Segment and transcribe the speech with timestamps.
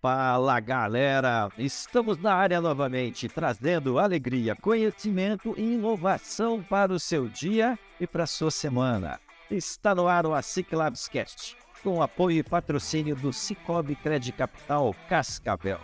[0.00, 7.76] Fala galera, estamos na área novamente, trazendo alegria, conhecimento e inovação para o seu dia
[7.98, 9.18] e para a sua semana.
[9.50, 14.94] Está no ar o ASIC Labs Cast, com apoio e patrocínio do Cicobi Credit Capital
[15.08, 15.80] Cascavel.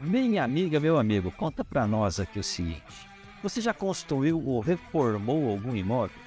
[0.00, 3.08] Minha amiga, meu amigo, conta para nós aqui o seguinte:
[3.42, 6.22] você já construiu ou reformou algum imóvel?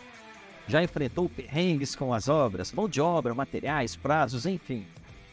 [0.67, 4.85] Já enfrentou perrengues com as obras, mão de obra, materiais, prazos, enfim?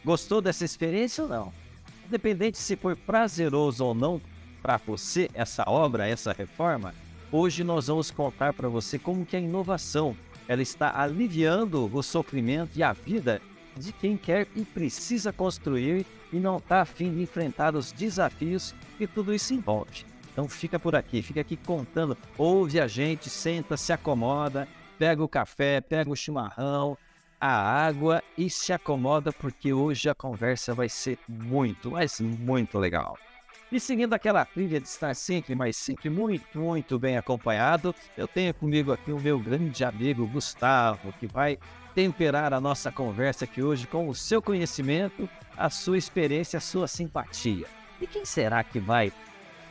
[0.05, 1.64] Gostou dessa experiência ou não?
[2.07, 4.21] Independente se foi prazeroso ou não
[4.61, 6.93] para você essa obra, essa reforma,
[7.31, 10.15] hoje nós vamos contar para você como que a inovação
[10.47, 13.41] ela está aliviando o sofrimento e a vida
[13.75, 19.07] de quem quer e precisa construir e não está afim de enfrentar os desafios que
[19.07, 20.05] tudo isso envolve.
[20.31, 25.29] Então fica por aqui, fica aqui contando, ouve a gente, senta, se acomoda, pega o
[25.29, 26.97] café, pega o chimarrão,
[27.45, 33.17] a água e se acomoda porque hoje a conversa vai ser muito, mas muito legal.
[33.71, 38.53] E seguindo aquela trilha de estar sempre, mas sempre muito, muito bem acompanhado, eu tenho
[38.53, 41.59] comigo aqui o meu grande amigo Gustavo, que vai
[41.93, 46.87] temperar a nossa conversa aqui hoje com o seu conhecimento, a sua experiência, a sua
[46.87, 47.67] simpatia.
[48.01, 49.11] E quem será que vai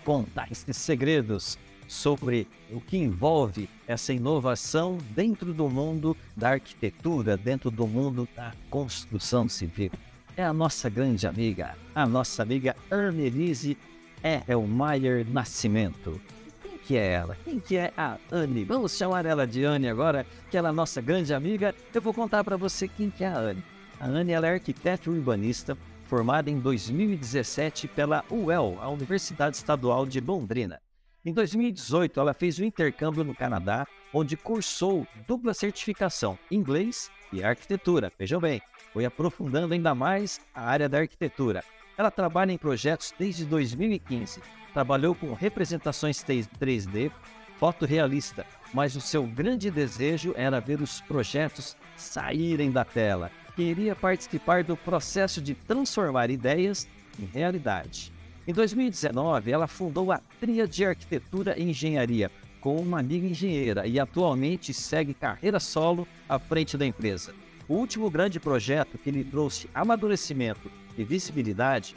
[0.04, 7.70] contar esses segredos sobre o que envolve essa inovação dentro do mundo da arquitetura, dentro
[7.70, 9.90] do mundo da construção civil.
[10.36, 13.76] É a nossa grande amiga, a nossa amiga Annelise
[14.22, 16.20] Erlmeier Nascimento.
[16.62, 17.36] Quem que é ela?
[17.44, 18.64] Quem que é a Anne?
[18.64, 21.74] Vamos chamar ela de Anne agora, que ela é nossa grande amiga.
[21.94, 23.64] Eu vou contar para você quem que é a Anne.
[24.00, 30.20] A Anne ela é arquiteta urbanista, formada em 2017 pela UEL, a Universidade Estadual de
[30.20, 30.80] Londrina.
[31.26, 38.12] Em 2018, ela fez o intercâmbio no Canadá, onde cursou dupla certificação, inglês e arquitetura.
[38.18, 38.60] Vejam bem,
[38.92, 41.64] foi aprofundando ainda mais a área da arquitetura.
[41.96, 44.42] Ela trabalha em projetos desde 2015.
[44.74, 47.10] Trabalhou com representações 3D,
[47.58, 53.30] foto realista, mas o seu grande desejo era ver os projetos saírem da tela.
[53.56, 56.86] Queria participar do processo de transformar ideias
[57.18, 58.13] em realidade.
[58.46, 63.98] Em 2019, ela fundou a Tria de Arquitetura e Engenharia com uma amiga engenheira e
[63.98, 67.34] atualmente segue carreira solo à frente da empresa.
[67.66, 71.94] O último grande projeto que lhe trouxe amadurecimento e visibilidade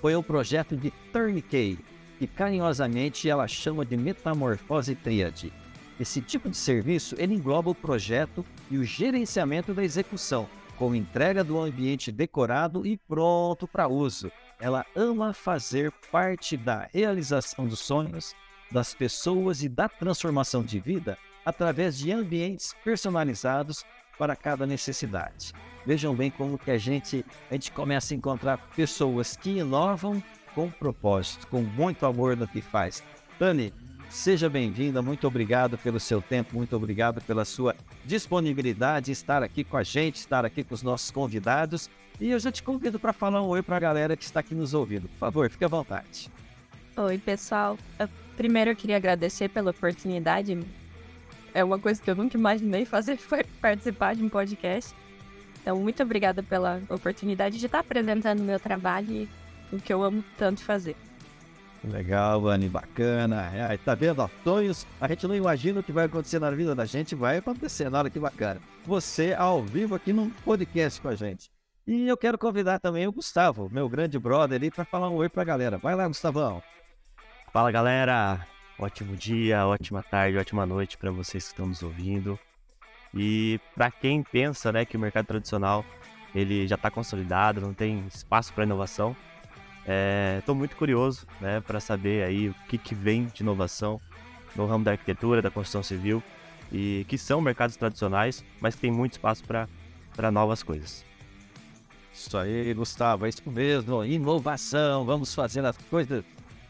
[0.00, 1.78] foi o projeto de Turnkey,
[2.18, 5.50] que carinhosamente ela chama de Metamorfose Tríade.
[5.98, 11.42] Esse tipo de serviço ele engloba o projeto e o gerenciamento da execução, com entrega
[11.42, 18.34] do ambiente decorado e pronto para uso, ela ama fazer parte da realização dos sonhos
[18.70, 23.84] das pessoas e da transformação de vida através de ambientes personalizados
[24.18, 25.52] para cada necessidade.
[25.86, 30.22] Vejam bem como que a gente, a gente começa a encontrar pessoas que inovam
[30.54, 33.02] com propósito, com muito amor no que faz.
[33.38, 33.72] Dani,
[34.10, 39.76] seja bem-vinda, muito obrigado pelo seu tempo, muito obrigado pela sua disponibilidade, estar aqui com
[39.76, 41.88] a gente, estar aqui com os nossos convidados
[42.20, 44.54] e eu já te convido para falar um oi para a galera que está aqui
[44.54, 45.08] nos ouvindo.
[45.08, 46.30] Por favor, fique à vontade.
[46.96, 47.78] Oi, pessoal.
[48.36, 50.58] Primeiro eu queria agradecer pela oportunidade.
[51.54, 54.94] É uma coisa que eu nunca imaginei fazer, foi participar de um podcast.
[55.60, 59.28] Então, muito obrigada pela oportunidade de estar apresentando o meu trabalho e
[59.72, 60.96] o que eu amo tanto fazer.
[61.84, 63.50] Legal, Anne, bacana.
[63.54, 64.28] É, tá vendo?
[64.42, 67.88] sonhos, a gente não imagina o que vai acontecer na vida da gente, vai acontecer.
[67.88, 68.60] Na hora que bacana.
[68.84, 71.50] Você ao vivo aqui num podcast com a gente.
[71.88, 75.26] E eu quero convidar também o Gustavo, meu grande brother ali, para falar um oi
[75.30, 75.78] para a galera.
[75.78, 76.62] Vai lá, Gustavão.
[77.50, 78.46] Fala, galera.
[78.78, 82.38] Ótimo dia, ótima tarde, ótima noite para vocês que estão nos ouvindo.
[83.14, 85.82] E para quem pensa, né, que o mercado tradicional
[86.34, 89.16] ele já está consolidado, não tem espaço para inovação,
[90.38, 93.98] estou é, muito curioso, né, para saber aí o que, que vem de inovação
[94.54, 96.22] no ramo da arquitetura, da construção civil
[96.70, 101.08] e que são mercados tradicionais, mas que tem muito espaço para novas coisas.
[102.18, 104.04] Isso aí, Gustavo, é isso mesmo.
[104.04, 106.24] Inovação, vamos fazer as coisas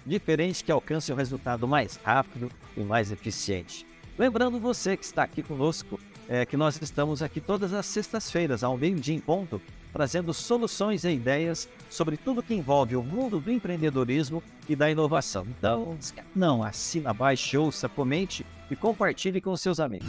[0.04, 3.86] diferentes que alcancem o resultado mais rápido e mais eficiente.
[4.18, 5.98] Lembrando você que está aqui conosco,
[6.28, 9.60] é, que nós estamos aqui todas as sextas-feiras, ao meio-dia em ponto,
[9.90, 15.46] trazendo soluções e ideias sobre tudo que envolve o mundo do empreendedorismo e da inovação.
[15.48, 15.96] Então,
[16.36, 20.08] não, assina, baixe, ouça, comente e compartilhe com seus amigos.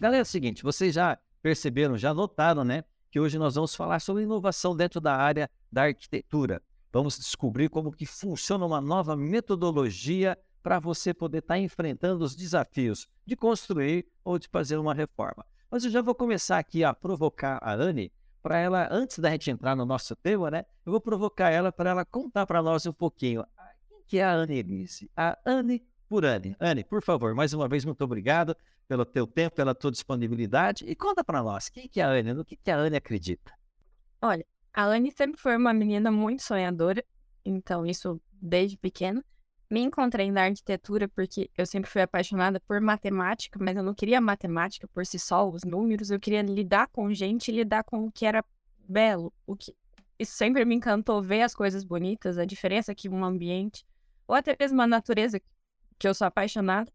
[0.00, 2.82] Galera, é o seguinte, vocês já perceberam, já notaram, né?
[3.12, 6.62] Que hoje nós vamos falar sobre inovação dentro da área da arquitetura.
[6.90, 12.34] Vamos descobrir como que funciona uma nova metodologia para você poder estar tá enfrentando os
[12.34, 15.44] desafios de construir ou de fazer uma reforma.
[15.70, 18.10] Mas eu já vou começar aqui a provocar a Anne
[18.42, 20.64] para ela, antes da gente entrar no nosso tema, né?
[20.84, 23.44] Eu vou provocar ela para ela contar para nós um pouquinho
[23.88, 25.10] quem que é a Anne Elise.
[25.14, 26.54] A Anne por Anne.
[26.60, 28.54] Anne, por favor, mais uma vez, muito obrigado
[28.86, 30.84] pelo teu tempo, pela tua disponibilidade.
[30.86, 32.34] E conta para nós, quem que é a Anne?
[32.34, 33.50] No que, que a Anne acredita?
[34.20, 34.44] Olha,
[34.74, 37.02] a Anne sempre foi uma menina muito sonhadora,
[37.42, 39.24] então isso desde pequena
[39.70, 44.20] me encontrei na arquitetura porque eu sempre fui apaixonada por matemática, mas eu não queria
[44.20, 48.26] matemática por si só, os números, eu queria lidar com gente lidar com o que
[48.26, 48.44] era
[48.86, 49.74] belo, o que
[50.18, 53.82] isso sempre me encantou ver as coisas bonitas, a diferença que um ambiente
[54.28, 55.40] ou até mesmo a natureza
[56.02, 56.92] que eu sou apaixonada.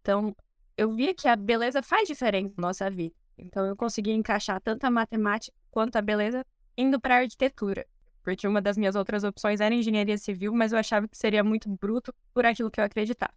[0.00, 0.34] Então,
[0.76, 3.14] eu via que a beleza faz diferença na nossa vida.
[3.36, 6.46] Então, eu conseguia encaixar tanto a matemática quanto a beleza
[6.76, 7.84] indo para arquitetura
[8.22, 11.68] porque uma das minhas outras opções era engenharia civil, mas eu achava que seria muito
[11.68, 13.32] bruto por aquilo que eu acreditava.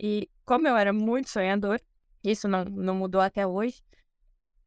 [0.00, 1.80] E como eu era muito sonhador,
[2.22, 3.82] isso não, não mudou até hoje,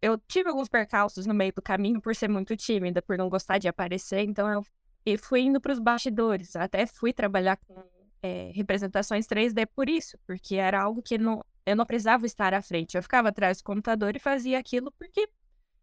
[0.02, 3.58] eu tive alguns percalços no meio do caminho por ser muito tímida, por não gostar
[3.58, 4.64] de aparecer, então
[5.06, 7.84] eu fui indo para os bastidores, até fui trabalhar com
[8.22, 12.62] é, representações 3D por isso, porque era algo que não, eu não precisava estar à
[12.62, 15.30] frente, eu ficava atrás do computador e fazia aquilo porque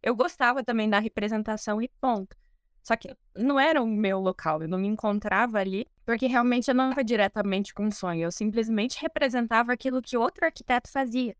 [0.03, 2.37] eu gostava também da representação e ponto.
[2.83, 6.75] Só que não era o meu local, eu não me encontrava ali, porque realmente eu
[6.75, 11.35] não estava diretamente com o sonho, eu simplesmente representava aquilo que outro arquiteto fazia.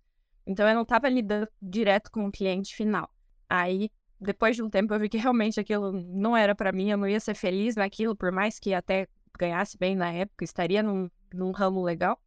[0.47, 3.11] Então eu não estava lidando direto com o cliente final.
[3.49, 6.97] Aí, depois de um tempo, eu vi que realmente aquilo não era para mim, eu
[6.97, 9.07] não ia ser feliz naquilo, por mais que até
[9.39, 12.21] ganhasse bem na época, estaria num, num ramo legal.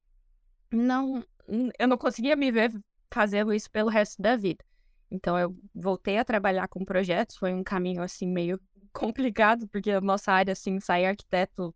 [0.71, 1.23] Não,
[1.79, 2.71] eu não conseguia me ver
[3.11, 4.63] fazendo isso pelo resto da vida.
[5.09, 8.59] Então eu voltei a trabalhar com projetos, foi um caminho assim meio
[8.91, 11.73] complicado, porque a nossa área, assim, sai arquiteto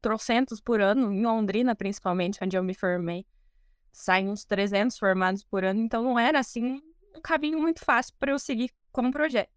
[0.00, 3.26] trocentos por ano, em Londrina principalmente, onde eu me formei,
[3.90, 6.80] saem uns 300 formados por ano, então não era, assim,
[7.16, 9.50] um caminho muito fácil para eu seguir como projeto.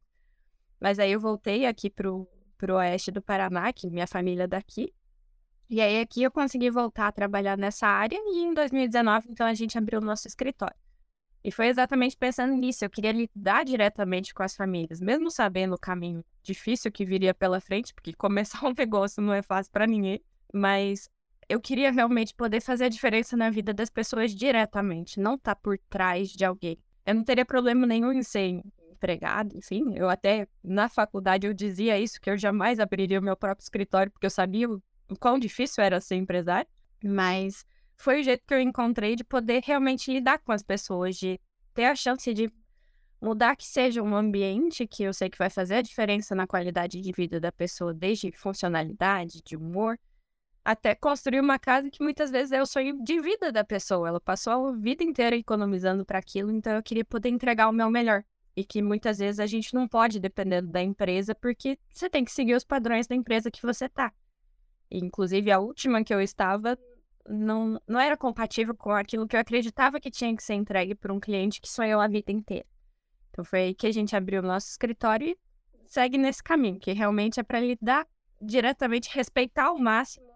[0.80, 2.28] Mas aí eu voltei aqui pro,
[2.60, 4.94] pro oeste do Paraná, que minha família é daqui,
[5.70, 9.54] e aí aqui eu consegui voltar a trabalhar nessa área, e em 2019, então, a
[9.54, 10.76] gente abriu o nosso escritório.
[11.44, 12.84] E foi exatamente pensando nisso.
[12.84, 17.62] Eu queria lidar diretamente com as famílias, mesmo sabendo o caminho difícil que viria pela
[17.62, 20.22] frente, porque começar um negócio não é fácil para ninguém.
[20.54, 21.10] Mas
[21.48, 25.62] eu queria realmente poder fazer a diferença na vida das pessoas diretamente, não estar tá
[25.62, 26.78] por trás de alguém.
[27.06, 28.62] Eu não teria problema nenhum em ser
[29.00, 29.96] empregado, enfim.
[29.96, 34.12] Eu até na faculdade eu dizia isso, que eu jamais abriria o meu próprio escritório,
[34.12, 34.82] porque eu sabia o
[35.20, 36.70] quão difícil era ser empresário.
[37.04, 37.66] Mas
[37.96, 41.40] foi o jeito que eu encontrei de poder realmente lidar com as pessoas, de
[41.74, 42.52] ter a chance de
[43.22, 47.02] mudar que seja um ambiente que eu sei que vai fazer a diferença na qualidade
[47.02, 49.98] de vida da pessoa, desde funcionalidade, de humor,
[50.64, 54.08] até construir uma casa que muitas vezes é o sonho de vida da pessoa.
[54.08, 57.90] Ela passou a vida inteira economizando para aquilo, então eu queria poder entregar o meu
[57.90, 58.24] melhor.
[58.56, 62.32] E que muitas vezes a gente não pode depender da empresa, porque você tem que
[62.32, 64.12] seguir os padrões da empresa que você tá.
[64.92, 66.78] E, inclusive, a última que eu estava
[67.30, 71.14] não, não era compatível com aquilo que eu acreditava que tinha que ser entregue para
[71.14, 72.66] um cliente que sonhou a vida inteira.
[73.30, 75.38] Então foi aí que a gente abriu o nosso escritório e
[75.86, 78.06] segue nesse caminho, que realmente é para lidar
[78.42, 80.28] diretamente, respeitar ao máximo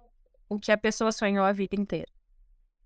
[0.47, 2.07] o que a pessoa sonhou a vida inteira.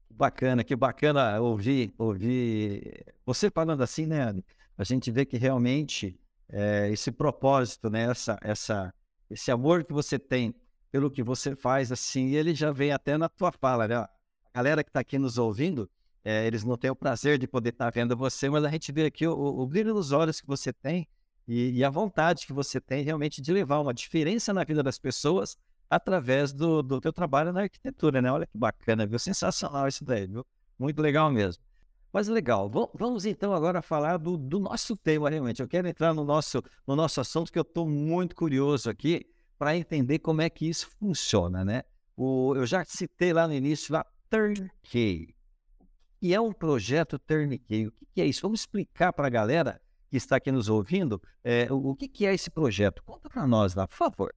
[0.09, 4.45] Bacana, que bacana ouvir, ouvir você falando assim, né, Anne?
[4.77, 6.19] A gente vê que realmente
[6.49, 8.93] é, esse propósito, né, essa, essa,
[9.29, 10.53] esse amor que você tem
[10.91, 13.95] pelo que você faz, assim, ele já vem até na tua fala, né?
[13.95, 14.09] A
[14.53, 15.89] galera que está aqui nos ouvindo,
[16.23, 18.91] é, eles não têm o prazer de poder estar tá vendo você, mas a gente
[18.91, 21.07] vê aqui o, o brilho nos olhos que você tem
[21.47, 24.99] e, e, a vontade que você tem realmente de levar uma diferença na vida das
[24.99, 25.57] pessoas
[25.89, 28.31] através do, do teu trabalho na arquitetura, né?
[28.31, 29.17] Olha que bacana, viu?
[29.17, 30.45] Sensacional isso daí, viu?
[30.77, 31.63] Muito legal mesmo.
[32.11, 35.61] Mas legal, vamos então agora falar do, do nosso tema realmente.
[35.61, 39.25] Eu quero entrar no nosso, no nosso assunto que eu estou muito curioso aqui
[39.57, 41.83] para entender como é que isso funciona, né?
[42.15, 45.35] O, eu já citei lá no início a Turnkey,
[46.19, 47.87] que é um projeto Turnkey.
[47.87, 48.41] O que, que é isso?
[48.41, 52.25] Vamos explicar para a galera que está aqui nos ouvindo é, o, o que, que
[52.25, 53.03] é esse projeto.
[53.03, 54.33] Conta para nós lá, por favor.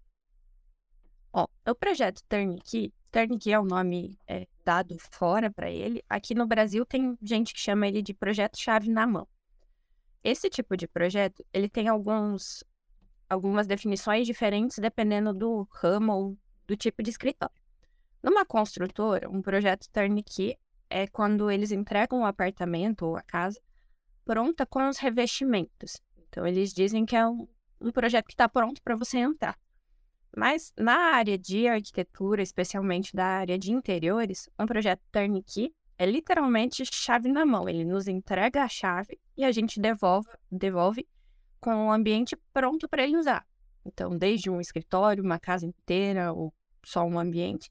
[1.32, 6.00] Ó, o projeto Turnkey, Turnkey é o um nome é, dado fora para ele.
[6.08, 9.26] Aqui no Brasil tem gente que chama ele de projeto chave na mão.
[10.22, 12.62] Esse tipo de projeto, ele tem alguns
[13.28, 17.54] algumas definições diferentes dependendo do ramo ou do tipo de escritório.
[18.22, 20.56] Numa construtora, um projeto turnkey
[20.88, 23.60] é quando eles entregam o apartamento ou a casa
[24.24, 26.00] pronta com os revestimentos.
[26.28, 27.48] Então, eles dizem que é um,
[27.80, 29.58] um projeto que está pronto para você entrar.
[30.36, 36.84] Mas na área de arquitetura, especialmente da área de interiores, um projeto turnkey é literalmente
[36.84, 37.68] chave na mão.
[37.68, 41.06] Ele nos entrega a chave e a gente devolve, devolve
[41.60, 43.44] com o ambiente pronto para ele usar.
[43.84, 47.70] Então, desde um escritório, uma casa inteira ou só um ambiente,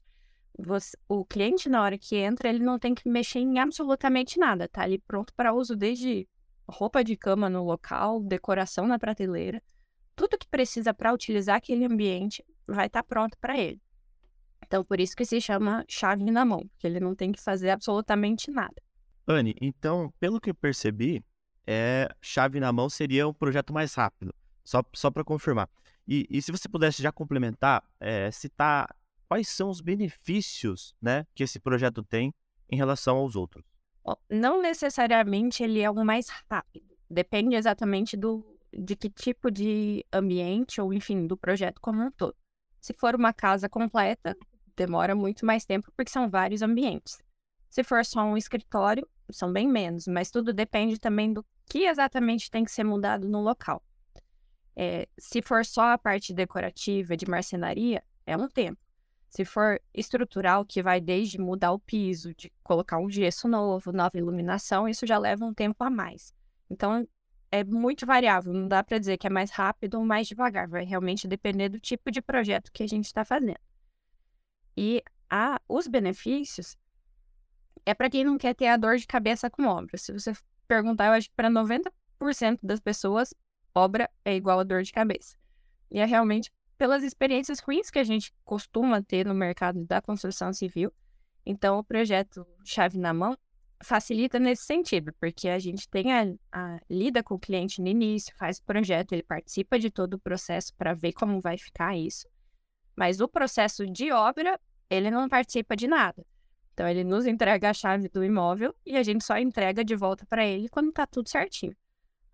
[0.58, 4.68] você, o cliente, na hora que entra, ele não tem que mexer em absolutamente nada,
[4.68, 6.28] tá ali pronto para uso, desde
[6.68, 9.62] roupa de cama no local, decoração na prateleira,
[10.14, 13.80] tudo que precisa para utilizar aquele ambiente vai estar tá pronto para ele.
[14.64, 17.70] Então, por isso que se chama chave na mão, porque ele não tem que fazer
[17.70, 18.74] absolutamente nada.
[19.26, 21.24] Anne, então, pelo que eu percebi,
[21.66, 24.34] é, chave na mão seria um projeto mais rápido,
[24.64, 25.68] só, só para confirmar.
[26.06, 28.94] E, e, se você pudesse já complementar, é, citar
[29.28, 32.34] quais são os benefícios né, que esse projeto tem
[32.68, 33.64] em relação aos outros.
[34.28, 40.80] Não necessariamente ele é o mais rápido, depende exatamente do, de que tipo de ambiente
[40.80, 42.34] ou, enfim, do projeto como um todo.
[42.80, 44.36] Se for uma casa completa,
[44.76, 47.18] demora muito mais tempo porque são vários ambientes.
[47.68, 52.50] Se for só um escritório, são bem menos, mas tudo depende também do que exatamente
[52.50, 53.82] tem que ser mudado no local.
[54.74, 58.80] É, se for só a parte decorativa de marcenaria, é um tempo.
[59.28, 64.18] Se for estrutural, que vai desde mudar o piso, de colocar um gesso novo, nova
[64.18, 66.34] iluminação, isso já leva um tempo a mais.
[66.68, 67.06] Então,
[67.50, 70.84] é muito variável, não dá para dizer que é mais rápido ou mais devagar, vai
[70.84, 73.58] realmente depender do tipo de projeto que a gente está fazendo.
[74.76, 76.76] E a, os benefícios
[77.84, 79.96] é para quem não quer ter a dor de cabeça com obra.
[79.96, 80.32] Se você
[80.68, 83.34] perguntar, eu acho que para 90% das pessoas,
[83.74, 85.36] obra é igual a dor de cabeça.
[85.90, 90.52] E é realmente pelas experiências ruins que a gente costuma ter no mercado da construção
[90.52, 90.92] civil.
[91.44, 93.36] Então, o projeto Chave na Mão
[93.82, 98.34] facilita nesse sentido, porque a gente tem a, a, lida com o cliente no início,
[98.36, 102.28] faz o projeto, ele participa de todo o processo para ver como vai ficar isso.
[102.94, 106.24] Mas o processo de obra, ele não participa de nada.
[106.74, 110.26] Então ele nos entrega a chave do imóvel e a gente só entrega de volta
[110.26, 111.74] para ele quando está tudo certinho.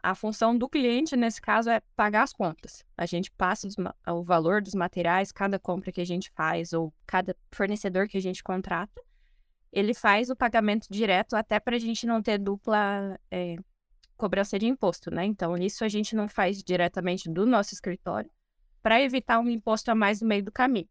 [0.02, 2.84] A função do cliente, nesse caso, é pagar as contas.
[2.96, 3.74] A gente passa os,
[4.08, 8.22] o valor dos materiais, cada compra que a gente faz ou cada fornecedor que a
[8.22, 9.02] gente contrata
[9.72, 13.56] ele faz o pagamento direto até para a gente não ter dupla é,
[14.16, 15.24] cobrança de imposto, né?
[15.24, 18.30] Então, isso a gente não faz diretamente do nosso escritório
[18.82, 20.88] para evitar um imposto a mais no meio do caminho.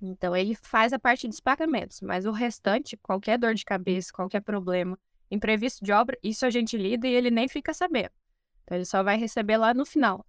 [0.00, 4.40] Então, ele faz a parte dos pagamentos, mas o restante, qualquer dor de cabeça, qualquer
[4.40, 4.98] problema,
[5.30, 8.10] imprevisto de obra, isso a gente lida e ele nem fica sabendo.
[8.62, 10.24] Então, ele só vai receber lá no final.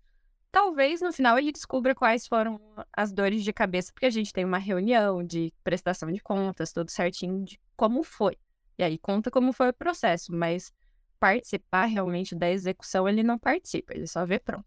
[0.51, 2.59] Talvez no final ele descubra quais foram
[2.93, 6.89] as dores de cabeça, porque a gente tem uma reunião de prestação de contas, tudo
[6.89, 8.37] certinho de como foi.
[8.77, 10.71] E aí conta como foi o processo, mas
[11.19, 14.65] participar realmente da execução ele não participa, ele só vê pronto.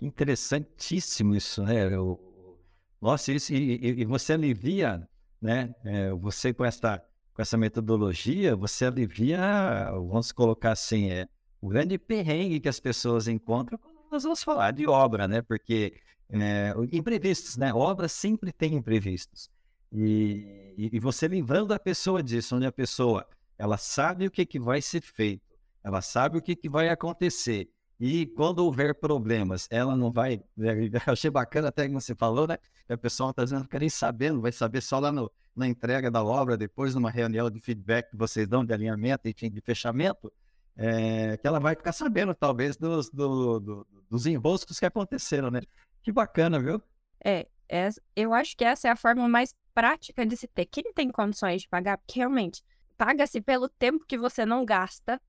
[0.00, 1.94] Interessantíssimo isso, né?
[1.94, 2.58] Eu...
[3.00, 5.06] Nossa, isso, e, e, você alivia,
[5.40, 5.74] né?
[5.84, 6.98] É, você com essa,
[7.34, 11.28] com essa metodologia, você alivia, vamos colocar assim, é,
[11.60, 13.78] o grande perrengue que as pessoas encontram
[14.14, 15.42] nós vamos falar de obra, né?
[15.42, 15.94] Porque
[16.30, 17.74] é, imprevistos, né?
[17.74, 19.50] Obra sempre tem imprevistos.
[19.92, 23.26] E, e, você lembrando a pessoa disso, onde a pessoa
[23.58, 25.54] ela sabe o que, que vai ser feito,
[25.84, 27.68] ela sabe o que, que vai acontecer.
[28.00, 30.42] E quando houver problemas, ela não vai.
[30.56, 32.58] Eu achei bacana até que você falou, né?
[32.88, 36.10] A pessoa está dizendo, quer nem saber, não vai saber só lá no, na entrega
[36.10, 40.32] da obra, depois numa reunião de feedback que vocês dão de alinhamento, enfim, de fechamento
[40.76, 45.60] é, que ela vai ficar sabendo, talvez, dos, do, do, dos enroscos que aconteceram, né?
[46.02, 46.82] Que bacana, viu?
[47.24, 50.66] É, é, eu acho que essa é a forma mais prática de se ter.
[50.66, 52.62] Quem tem condições de pagar, porque realmente
[52.96, 55.20] paga-se pelo tempo que você não gasta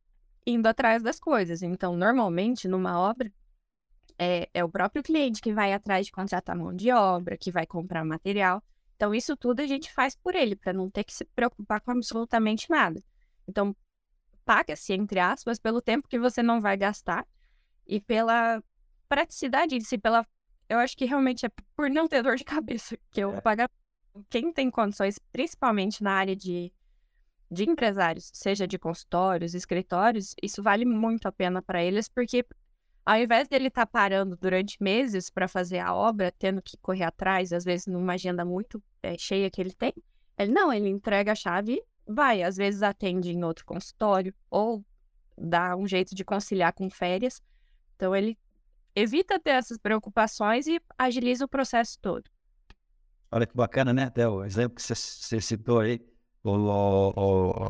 [0.46, 1.62] indo atrás das coisas.
[1.62, 3.32] Então, normalmente, numa obra,
[4.18, 7.66] é, é o próprio cliente que vai atrás de contratar mão de obra, que vai
[7.66, 8.64] comprar material.
[8.96, 11.92] Então, isso tudo a gente faz por ele, para não ter que se preocupar com
[11.92, 13.02] absolutamente nada.
[13.48, 13.76] Então,
[14.46, 17.28] paga-se, entre aspas, pelo tempo que você não vai gastar
[17.88, 18.64] e pela
[19.10, 20.26] praticidade em si, pela.
[20.70, 23.42] Eu acho que realmente é por não ter dor de cabeça que eu é.
[23.42, 23.64] pago.
[24.30, 26.72] Quem tem condições, principalmente na área de,
[27.52, 32.46] de empresários, seja de consultórios, escritórios, isso vale muito a pena para eles, porque
[33.06, 37.04] ao invés dele estar tá parando durante meses para fazer a obra, tendo que correr
[37.04, 39.94] atrás, às vezes numa agenda muito é, cheia que ele tem,
[40.38, 44.84] ele não, ele entrega a chave vai, às vezes atende em outro consultório ou
[45.38, 47.42] dá um jeito de conciliar com férias.
[47.96, 48.38] Então ele
[48.96, 52.30] evita ter essas preocupações e agiliza o processo todo.
[53.32, 56.00] Olha que bacana, né, Até O exemplo que você citou aí,
[56.44, 57.10] o, o,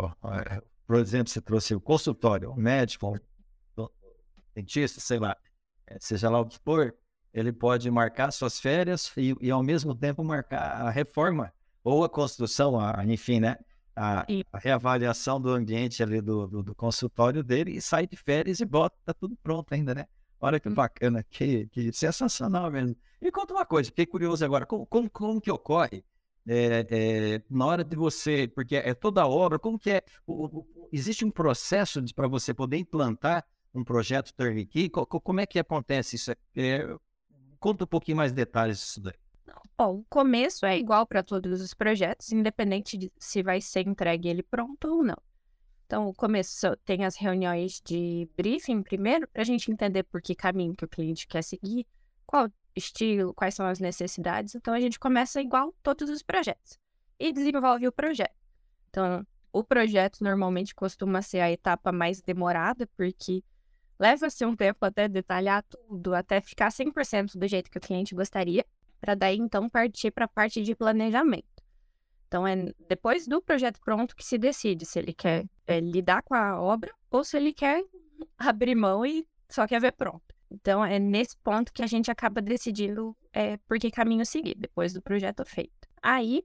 [0.06, 0.12] o,
[0.86, 3.18] por exemplo, você trouxe o consultório, o médico,
[3.78, 3.90] o
[4.54, 5.36] dentista, sei lá,
[5.88, 6.96] é, seja lá o que for,
[7.34, 11.52] ele pode marcar suas férias e, e ao mesmo tempo marcar a reforma
[11.84, 13.58] ou a construção, a, enfim, né?
[13.96, 18.60] A, a, reavaliação do ambiente ali do, do, do, consultório dele e sai de férias
[18.60, 20.06] e bota, tá tudo pronto ainda, né?
[20.40, 20.74] Olha que hum.
[20.74, 22.96] bacana, que, que sensacional mesmo.
[23.22, 26.04] E conta uma coisa, fiquei curioso agora, como, como, como que ocorre
[26.48, 30.90] é, é, na hora de você, porque é toda obra, como que é, o, o,
[30.92, 36.32] existe um processo para você poder implantar um projeto turnkey, como é que acontece isso?
[36.56, 36.96] É,
[37.60, 39.25] conta um pouquinho mais detalhes disso daí.
[39.78, 44.30] Bom, o começo é igual para todos os projetos, independente de se vai ser entregue
[44.30, 45.18] ele pronto ou não.
[45.86, 50.34] Então, o começo tem as reuniões de briefing primeiro, para a gente entender por que
[50.34, 51.86] caminho que o cliente quer seguir,
[52.26, 54.56] qual estilo, quais são as necessidades.
[54.56, 56.80] Então, a gente começa igual todos os projetos
[57.20, 58.36] e desenvolve o projeto.
[58.90, 63.44] Então, o projeto normalmente costuma ser a etapa mais demorada, porque
[64.00, 68.66] leva-se um tempo até detalhar tudo, até ficar 100% do jeito que o cliente gostaria,
[69.06, 71.46] para daí então partir para a parte de planejamento.
[72.28, 76.34] Então, é depois do projeto pronto que se decide se ele quer é, lidar com
[76.34, 77.86] a obra ou se ele quer
[78.36, 80.24] abrir mão e só quer ver pronto.
[80.50, 84.92] Então, é nesse ponto que a gente acaba decidindo é, por que caminho seguir, depois
[84.92, 85.88] do projeto feito.
[86.02, 86.44] Aí,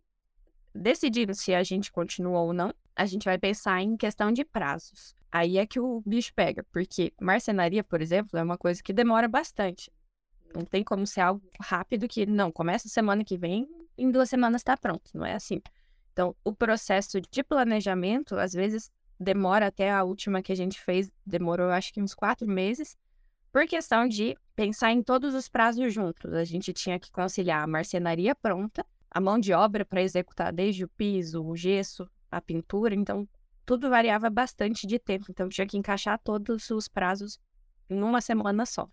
[0.75, 5.15] decidindo se a gente continua ou não, a gente vai pensar em questão de prazos.
[5.33, 9.29] Aí é que o bicho pega, porque marcenaria, por exemplo, é uma coisa que demora
[9.29, 9.91] bastante.
[10.55, 14.61] Não tem como ser algo rápido que, não, começa semana que vem, em duas semanas
[14.61, 15.11] está pronto.
[15.15, 15.61] Não é assim.
[16.13, 21.11] Então, o processo de planejamento, às vezes, demora até a última que a gente fez,
[21.25, 22.97] demorou acho que uns quatro meses,
[23.53, 26.33] por questão de pensar em todos os prazos juntos.
[26.33, 30.85] A gente tinha que conciliar a marcenaria pronta, a mão de obra para executar desde
[30.85, 33.29] o piso, o gesso, a pintura, então
[33.67, 37.39] tudo variava bastante de tempo, então tinha que encaixar todos os prazos
[37.89, 38.89] em uma semana só.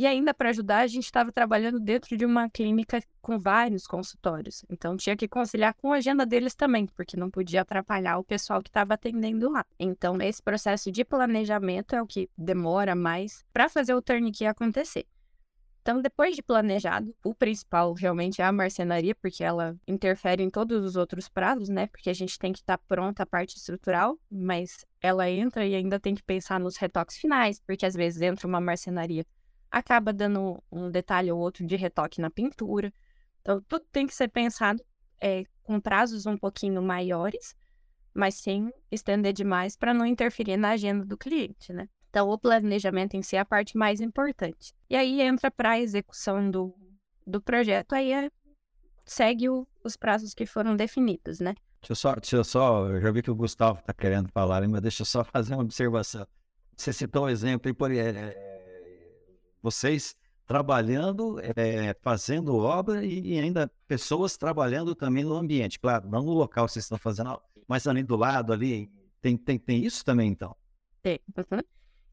[0.00, 4.64] E ainda para ajudar, a gente estava trabalhando dentro de uma clínica com vários consultórios.
[4.70, 8.62] Então tinha que conciliar com a agenda deles também, porque não podia atrapalhar o pessoal
[8.62, 9.62] que estava atendendo lá.
[9.78, 15.04] Então esse processo de planejamento é o que demora mais para fazer o turnkey acontecer.
[15.82, 20.82] Então, depois de planejado, o principal realmente é a marcenaria, porque ela interfere em todos
[20.82, 21.86] os outros prazos, né?
[21.88, 25.74] Porque a gente tem que estar tá pronta a parte estrutural, mas ela entra e
[25.74, 29.24] ainda tem que pensar nos retoques finais, porque às vezes entra uma marcenaria
[29.70, 32.92] acaba dando um detalhe ou outro de retoque na pintura.
[33.40, 34.82] Então, tudo tem que ser pensado
[35.20, 37.54] é, com prazos um pouquinho maiores,
[38.12, 41.88] mas sem estender demais para não interferir na agenda do cliente, né?
[42.08, 44.74] Então, o planejamento em si é a parte mais importante.
[44.88, 46.74] E aí entra para a execução do,
[47.24, 48.30] do projeto, aí é,
[49.04, 51.54] segue o, os prazos que foram definidos, né?
[51.80, 54.66] Deixa eu só, deixa eu só, eu já vi que o Gustavo está querendo falar,
[54.68, 56.26] mas deixa eu só fazer uma observação.
[56.76, 58.49] Você citou um exemplo aí, por, é,
[59.62, 65.78] vocês trabalhando, é, fazendo obra e, ainda pessoas trabalhando também no ambiente.
[65.78, 69.58] Claro, não no local que vocês estão fazendo, mas ali do lado, ali, tem, tem,
[69.58, 70.56] tem isso também, então?
[71.02, 71.20] Tem.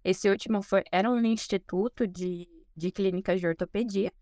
[0.04, 4.14] Esse último foi, era um instituto de, de clínicas de ortopedia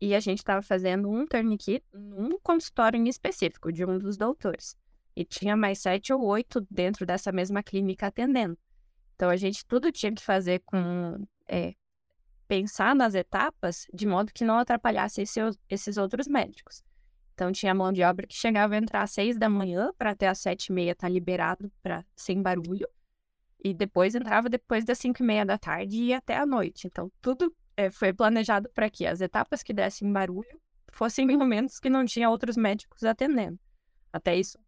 [0.00, 4.76] e a gente estava fazendo um turnkey num consultório em específico de um dos doutores.
[5.14, 8.56] E tinha mais sete ou oito dentro dessa mesma clínica atendendo.
[9.16, 11.74] Então a gente tudo tinha que fazer com é,
[12.50, 16.82] pensar nas etapas de modo que não atrapalhasse esse, esses outros médicos.
[17.32, 20.26] Então, tinha mão de obra que chegava a entrar às seis da manhã para até
[20.26, 22.88] às sete e meia estar tá liberado para sem barulho.
[23.62, 26.88] E depois entrava depois das cinco e meia da tarde e até a noite.
[26.88, 30.60] Então, tudo é, foi planejado para que as etapas que dessem barulho
[30.90, 33.60] fossem em momentos que não tinha outros médicos atendendo.
[34.12, 34.58] Até isso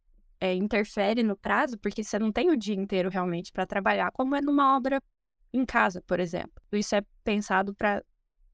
[0.40, 4.36] é, interfere no prazo, porque você não tem o dia inteiro realmente para trabalhar, como
[4.36, 5.02] é numa obra
[5.52, 6.52] em casa, por exemplo.
[6.72, 8.02] Isso é pensado para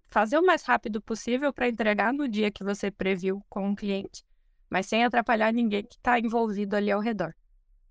[0.08, 4.24] fazer o mais rápido possível para entregar no dia que você previu com o cliente,
[4.70, 7.34] mas sem atrapalhar ninguém que está envolvido ali ao redor.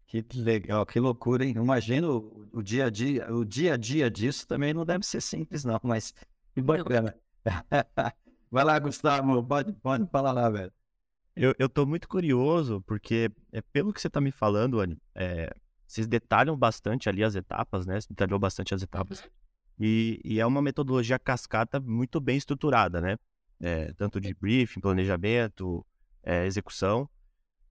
[0.08, 1.54] Que legal, que loucura, hein?
[1.58, 5.65] Imagino o dia a dia, o dia a dia disso também não deve ser simples,
[5.65, 6.13] não, mas
[6.54, 7.13] que bacana.
[8.50, 10.72] Vai lá, Gustavo, pode, pode falar lá, velho.
[11.36, 15.54] Eu, eu tô muito curioso, porque é pelo que você tá me falando, Anny, é,
[15.88, 18.00] vocês detalham bastante ali as etapas, né?
[18.00, 19.21] Você detalhou bastante as etapas.
[19.21, 19.30] Uhum.
[19.80, 23.15] E, e, é uma metodologia cascata muito bem estruturada, né?
[23.60, 25.86] É, tanto de briefing, planejamento,
[26.21, 27.10] é, execução.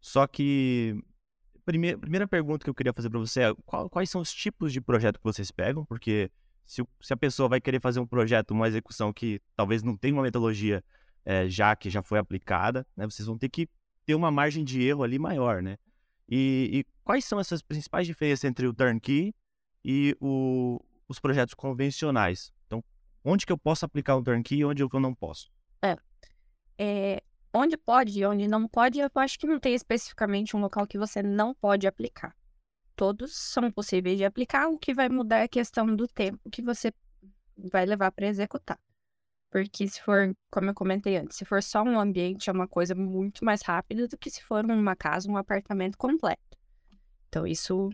[0.00, 0.98] Só que,
[1.64, 4.72] primeira, primeira pergunta que eu queria fazer para você é qual, quais são os tipos
[4.72, 5.84] de projeto que vocês pegam?
[5.84, 6.30] Porque
[6.64, 10.14] se, se, a pessoa vai querer fazer um projeto, uma execução que talvez não tenha
[10.14, 10.82] uma metodologia
[11.24, 13.04] é, já que já foi aplicada, né?
[13.04, 13.68] Vocês vão ter que
[14.06, 15.76] ter uma margem de erro ali maior, né?
[16.28, 19.34] E, e quais são essas principais diferenças entre o turnkey
[19.84, 22.52] e o, os projetos convencionais?
[22.66, 22.82] Então,
[23.24, 25.50] onde que eu posso aplicar o turnkey e onde eu não posso?
[25.82, 25.96] É,
[26.78, 30.86] é, onde pode e onde não pode, eu acho que não tem especificamente um local
[30.86, 32.36] que você não pode aplicar.
[32.94, 36.62] Todos são possíveis de aplicar, o que vai mudar é a questão do tempo que
[36.62, 36.92] você
[37.70, 38.78] vai levar para executar.
[39.56, 42.94] Porque se for, como eu comentei antes, se for só um ambiente, é uma coisa
[42.94, 46.58] muito mais rápida do que se for uma casa, um apartamento completo.
[47.26, 47.88] Então, isso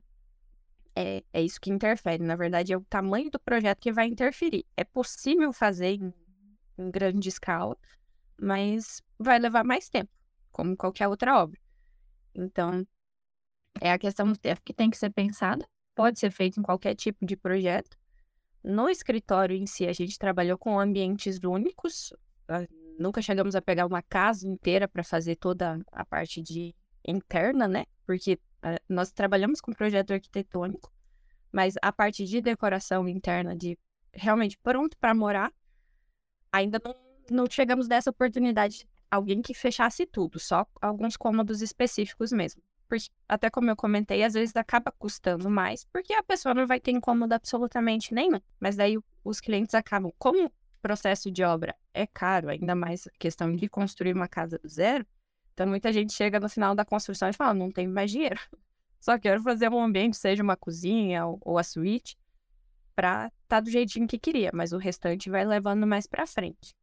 [0.96, 2.20] é, é isso que interfere.
[2.20, 4.66] Na verdade, é o tamanho do projeto que vai interferir.
[4.76, 6.12] É possível fazer em,
[6.76, 7.76] em grande escala,
[8.36, 10.10] mas vai levar mais tempo,
[10.50, 11.60] como qualquer outra obra.
[12.34, 12.84] Então,
[13.80, 15.64] é a questão do tempo que tem que ser pensada.
[15.94, 17.96] Pode ser feito em qualquer tipo de projeto.
[18.62, 22.12] No escritório em si, a gente trabalhou com ambientes únicos.
[22.48, 22.66] Ah,
[22.98, 26.74] nunca chegamos a pegar uma casa inteira para fazer toda a parte de
[27.06, 27.86] interna, né?
[28.06, 30.92] Porque uh, nós trabalhamos com projeto arquitetônico,
[31.50, 33.76] mas a parte de decoração interna, de
[34.12, 35.52] realmente pronto para morar,
[36.52, 36.94] ainda não,
[37.30, 38.86] não chegamos dessa oportunidade.
[39.10, 42.62] Alguém que fechasse tudo, só alguns cômodos específicos mesmo.
[42.92, 46.78] Porque, até como eu comentei, às vezes acaba custando mais, porque a pessoa não vai
[46.78, 48.38] ter incômodo absolutamente nenhum.
[48.60, 50.52] Mas daí os clientes acabam, como o
[50.82, 55.06] processo de obra é caro, ainda mais a questão de construir uma casa do zero,
[55.54, 58.38] então muita gente chega no final da construção e fala, não tenho mais dinheiro.
[59.00, 62.14] Só quero fazer um ambiente, seja uma cozinha ou, ou a suíte,
[62.94, 66.74] para estar tá do jeitinho que queria, mas o restante vai levando mais para frente.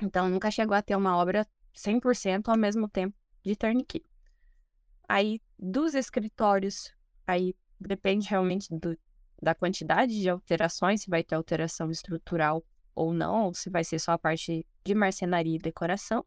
[0.00, 4.02] Então nunca chegou a ter uma obra 100% ao mesmo tempo de turnkey.
[5.08, 6.92] Aí, dos escritórios,
[7.26, 8.98] aí depende realmente do,
[9.40, 12.64] da quantidade de alterações, se vai ter alteração estrutural
[12.94, 16.24] ou não, ou se vai ser só a parte de marcenaria e decoração.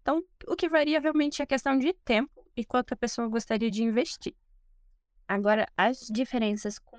[0.00, 3.70] Então, o que varia realmente é a questão de tempo e quanto a pessoa gostaria
[3.70, 4.34] de investir.
[5.26, 6.98] Agora, as diferenças com,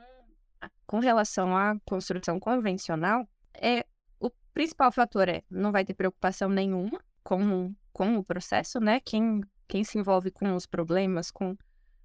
[0.85, 3.85] com relação à construção convencional é
[4.19, 8.99] o principal fator é não vai ter preocupação nenhuma com, com o processo, né?
[8.99, 11.57] Quem quem se envolve com os problemas, com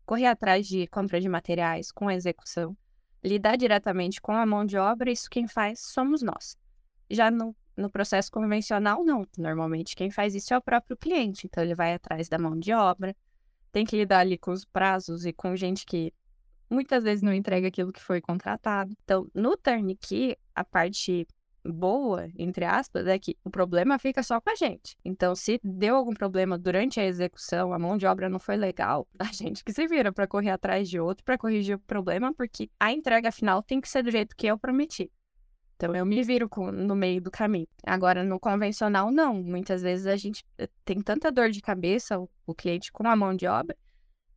[0.05, 2.77] correr atrás de compra de materiais, com execução,
[3.23, 6.57] lidar diretamente com a mão de obra, isso quem faz somos nós.
[7.09, 9.27] Já no, no processo convencional, não.
[9.37, 12.73] Normalmente quem faz isso é o próprio cliente, então ele vai atrás da mão de
[12.73, 13.15] obra,
[13.71, 16.13] tem que lidar ali com os prazos e com gente que
[16.69, 18.93] muitas vezes não entrega aquilo que foi contratado.
[19.05, 21.27] Então, no turnkey, a parte
[21.65, 24.97] boa, entre aspas, é que o problema fica só com a gente.
[25.05, 29.07] Então, se deu algum problema durante a execução, a mão de obra não foi legal,
[29.19, 32.71] a gente que se vira para correr atrás de outro para corrigir o problema, porque
[32.79, 35.11] a entrega final tem que ser do jeito que eu prometi.
[35.77, 37.67] Então, eu me viro com, no meio do caminho.
[37.87, 39.43] Agora, no convencional, não.
[39.43, 43.17] Muitas vezes a gente eh, tem tanta dor de cabeça, o, o cliente com a
[43.17, 43.75] mão de obra,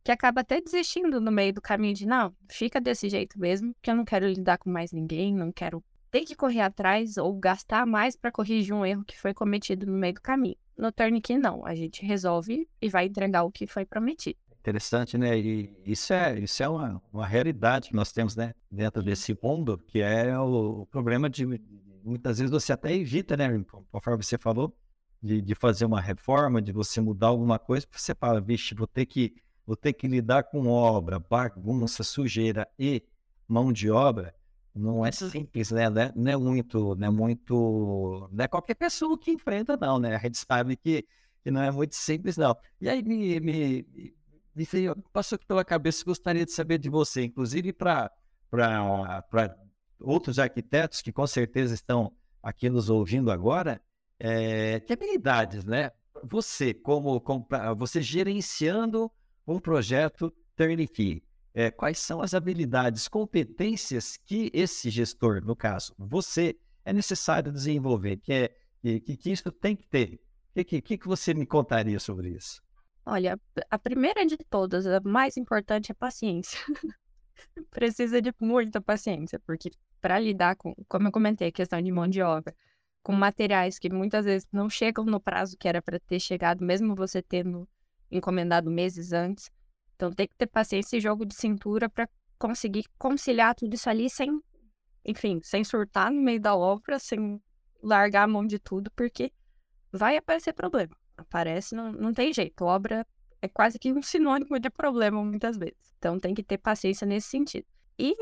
[0.02, 3.90] que acaba até desistindo no meio do caminho de, não, fica desse jeito mesmo, que
[3.90, 5.82] eu não quero lidar com mais ninguém, não quero
[6.14, 9.98] tem que correr atrás ou gastar mais para corrigir um erro que foi cometido no
[9.98, 10.54] meio do caminho.
[10.78, 11.66] No Turnkey, não.
[11.66, 14.38] A gente resolve e vai entregar o que foi prometido.
[14.60, 15.36] Interessante, né?
[15.36, 18.54] E isso é, isso é uma, uma realidade que nós temos, né?
[18.70, 21.44] Dentro desse mundo, que é o, o problema de
[22.04, 23.48] muitas vezes você até evita, né?
[23.90, 24.72] Conforme você falou,
[25.20, 29.06] de, de fazer uma reforma, de você mudar alguma coisa, você fala, vixe, vou ter
[29.06, 29.34] que,
[29.66, 33.02] vou ter que lidar com obra, bagunça, sujeira e
[33.48, 34.32] mão de obra
[34.74, 35.84] não é simples, né?
[36.16, 40.16] Não é muito, não é muito, não é qualquer pessoa que enfrenta, não, né?
[40.16, 41.06] A gente sabe que,
[41.42, 42.56] que não é muito simples, não.
[42.80, 43.86] E aí me, me,
[44.54, 44.66] me
[45.12, 48.10] passou pela cabeça, gostaria de saber de você, inclusive para
[50.00, 53.80] outros arquitetos que com certeza estão aqui nos ouvindo agora,
[54.18, 55.92] é, que habilidades, né?
[56.24, 59.10] Você, como, como você gerenciando
[59.46, 61.22] um projeto turnkey,
[61.54, 68.16] é, quais são as habilidades, competências que esse gestor, no caso, você, é necessário desenvolver,
[68.16, 68.50] que, é,
[68.82, 70.20] que, que isso tem que ter.
[70.56, 72.60] O que, que, que você me contaria sobre isso?
[73.06, 73.38] Olha,
[73.70, 76.58] a primeira de todas, a mais importante é paciência.
[77.70, 82.08] Precisa de muita paciência, porque para lidar com, como eu comentei, a questão de mão
[82.08, 82.54] de obra,
[83.02, 86.94] com materiais que muitas vezes não chegam no prazo que era para ter chegado, mesmo
[86.94, 87.68] você tendo
[88.10, 89.50] encomendado meses antes,
[89.94, 94.10] então tem que ter paciência e jogo de cintura para conseguir conciliar tudo isso ali
[94.10, 94.40] sem,
[95.04, 97.40] enfim, sem surtar no meio da obra, sem
[97.82, 99.32] largar a mão de tudo, porque
[99.92, 100.94] vai aparecer problema.
[101.16, 102.64] Aparece, não, não tem jeito.
[102.64, 103.06] Obra
[103.40, 105.94] é quase que um sinônimo de problema muitas vezes.
[105.98, 107.66] Então tem que ter paciência nesse sentido.
[107.98, 108.16] E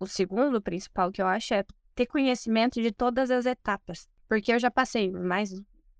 [0.00, 1.64] o segundo principal que eu acho é
[1.94, 4.08] ter conhecimento de todas as etapas.
[4.28, 5.52] Porque eu já passei mais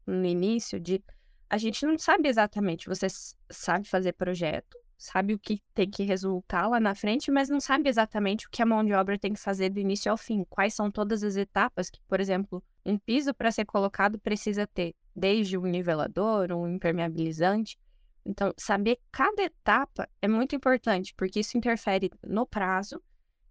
[0.07, 1.03] no início de.
[1.51, 2.89] A gente não sabe exatamente.
[2.89, 3.07] Você
[3.51, 7.89] sabe fazer projeto, sabe o que tem que resultar lá na frente, mas não sabe
[7.89, 10.45] exatamente o que a mão de obra tem que fazer do início ao fim.
[10.51, 14.95] Quais são todas as etapas que, por exemplo, um piso para ser colocado precisa ter,
[15.15, 17.79] desde um nivelador, um impermeabilizante.
[18.27, 23.01] Então, saber cada etapa é muito importante, porque isso interfere no prazo,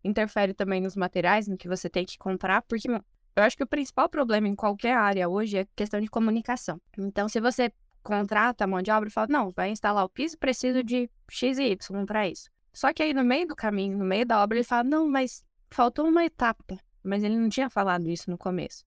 [0.03, 3.67] interfere também nos materiais, no que você tem que comprar, porque eu acho que o
[3.67, 6.81] principal problema em qualquer área hoje é questão de comunicação.
[6.97, 7.71] Então, se você
[8.03, 11.57] contrata a mão de obra e fala, não, vai instalar o piso, preciso de X
[11.57, 12.49] e Y para isso.
[12.73, 15.43] Só que aí no meio do caminho, no meio da obra, ele fala, não, mas
[15.69, 16.77] faltou uma etapa.
[17.03, 18.86] Mas ele não tinha falado isso no começo.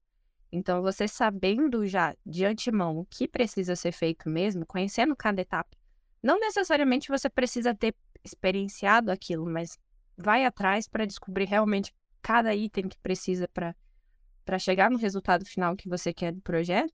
[0.53, 5.77] Então, você sabendo já de antemão o que precisa ser feito mesmo, conhecendo cada etapa,
[6.23, 7.95] não necessariamente você precisa ter
[8.25, 9.79] experienciado aquilo, mas
[10.17, 15.89] vai atrás para descobrir realmente cada item que precisa para chegar no resultado final que
[15.89, 16.93] você quer do projeto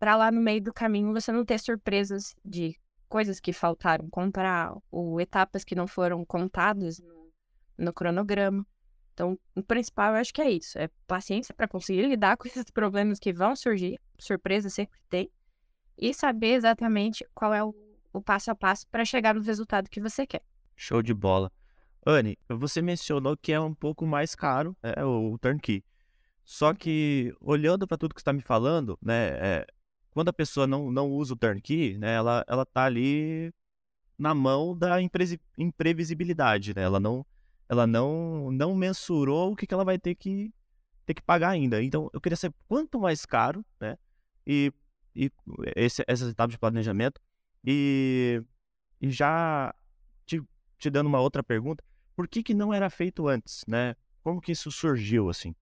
[0.00, 2.74] para lá no meio do caminho você não ter surpresas de
[3.06, 7.30] coisas que faltaram comprar ou etapas que não foram contadas no,
[7.76, 8.66] no cronograma.
[9.12, 12.64] Então, o principal eu acho que é isso, é paciência para conseguir lidar com esses
[12.70, 15.30] problemas que vão surgir, surpresa sempre tem,
[15.98, 17.74] e saber exatamente qual é o,
[18.10, 20.42] o passo a passo para chegar no resultado que você quer.
[20.74, 21.52] Show de bola.
[22.06, 25.84] Anne, você mencionou que é um pouco mais caro é, o turnkey.
[26.42, 29.66] Só que, olhando para tudo que você está me falando, né, é,
[30.10, 33.52] quando a pessoa não, não usa o turnkey, né, ela, ela tá ali
[34.20, 36.82] na mão da impre, imprevisibilidade, né?
[36.82, 37.24] Ela não,
[37.66, 40.52] ela não, não mensurou o que, que ela vai ter que,
[41.06, 41.82] ter que pagar ainda.
[41.82, 43.96] Então, eu queria saber quanto mais caro, né?
[44.46, 44.70] E,
[45.16, 45.32] e
[45.74, 47.18] esse, essas etapas de planejamento.
[47.64, 48.42] E,
[49.00, 49.74] e já
[50.26, 50.42] te,
[50.78, 51.82] te dando uma outra pergunta,
[52.14, 53.96] por que, que não era feito antes, né?
[54.22, 55.54] Como que isso surgiu, assim?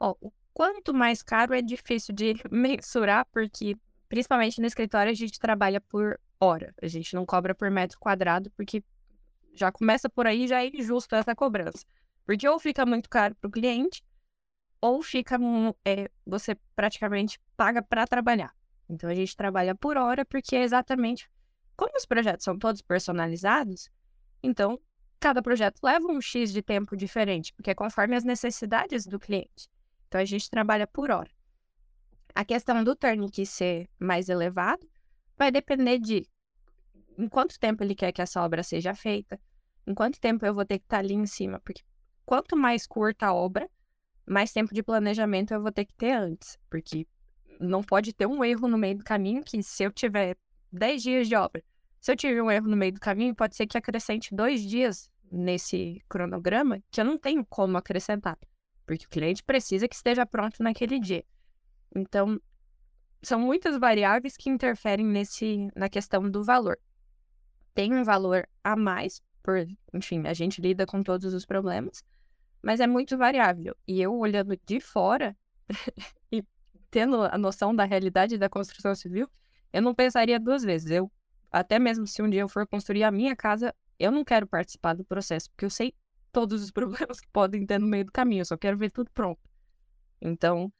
[0.00, 3.76] Ó, oh, o quanto mais caro é difícil de mensurar, porque
[4.08, 6.74] principalmente no escritório, a gente trabalha por hora.
[6.80, 8.82] A gente não cobra por metro quadrado, porque
[9.54, 11.84] já começa por aí, já é injusto essa cobrança.
[12.24, 14.02] Porque ou fica muito caro para o cliente,
[14.80, 15.38] ou fica
[15.84, 18.54] é, você praticamente paga para trabalhar.
[18.88, 21.28] Então a gente trabalha por hora, porque é exatamente
[21.76, 23.90] como os projetos são todos personalizados,
[24.42, 24.80] então
[25.20, 29.68] cada projeto leva um X de tempo diferente, porque é conforme as necessidades do cliente.
[30.08, 31.30] Então a gente trabalha por hora.
[32.36, 34.86] A questão do turnkey ser mais elevado
[35.38, 36.28] vai depender de
[37.16, 39.40] em quanto tempo ele quer que essa obra seja feita,
[39.86, 41.80] em quanto tempo eu vou ter que estar ali em cima, porque
[42.26, 43.70] quanto mais curta a obra,
[44.26, 47.06] mais tempo de planejamento eu vou ter que ter antes, porque
[47.58, 50.36] não pode ter um erro no meio do caminho que se eu tiver
[50.70, 51.64] 10 dias de obra,
[52.02, 55.10] se eu tiver um erro no meio do caminho, pode ser que acrescente dois dias
[55.32, 58.38] nesse cronograma que eu não tenho como acrescentar,
[58.84, 61.24] porque o cliente precisa que esteja pronto naquele dia.
[61.94, 62.40] Então,
[63.22, 66.78] são muitas variáveis que interferem nesse, na questão do valor.
[67.74, 72.02] Tem um valor a mais, por, enfim, a gente lida com todos os problemas,
[72.62, 73.76] mas é muito variável.
[73.86, 75.36] E eu, olhando de fora
[76.32, 76.44] e
[76.90, 79.28] tendo a noção da realidade da construção civil,
[79.72, 80.90] eu não pensaria duas vezes.
[80.90, 81.10] Eu,
[81.50, 84.94] até mesmo se um dia eu for construir a minha casa, eu não quero participar
[84.94, 85.94] do processo, porque eu sei
[86.32, 89.10] todos os problemas que podem ter no meio do caminho, eu só quero ver tudo
[89.10, 89.40] pronto.
[90.20, 90.72] Então,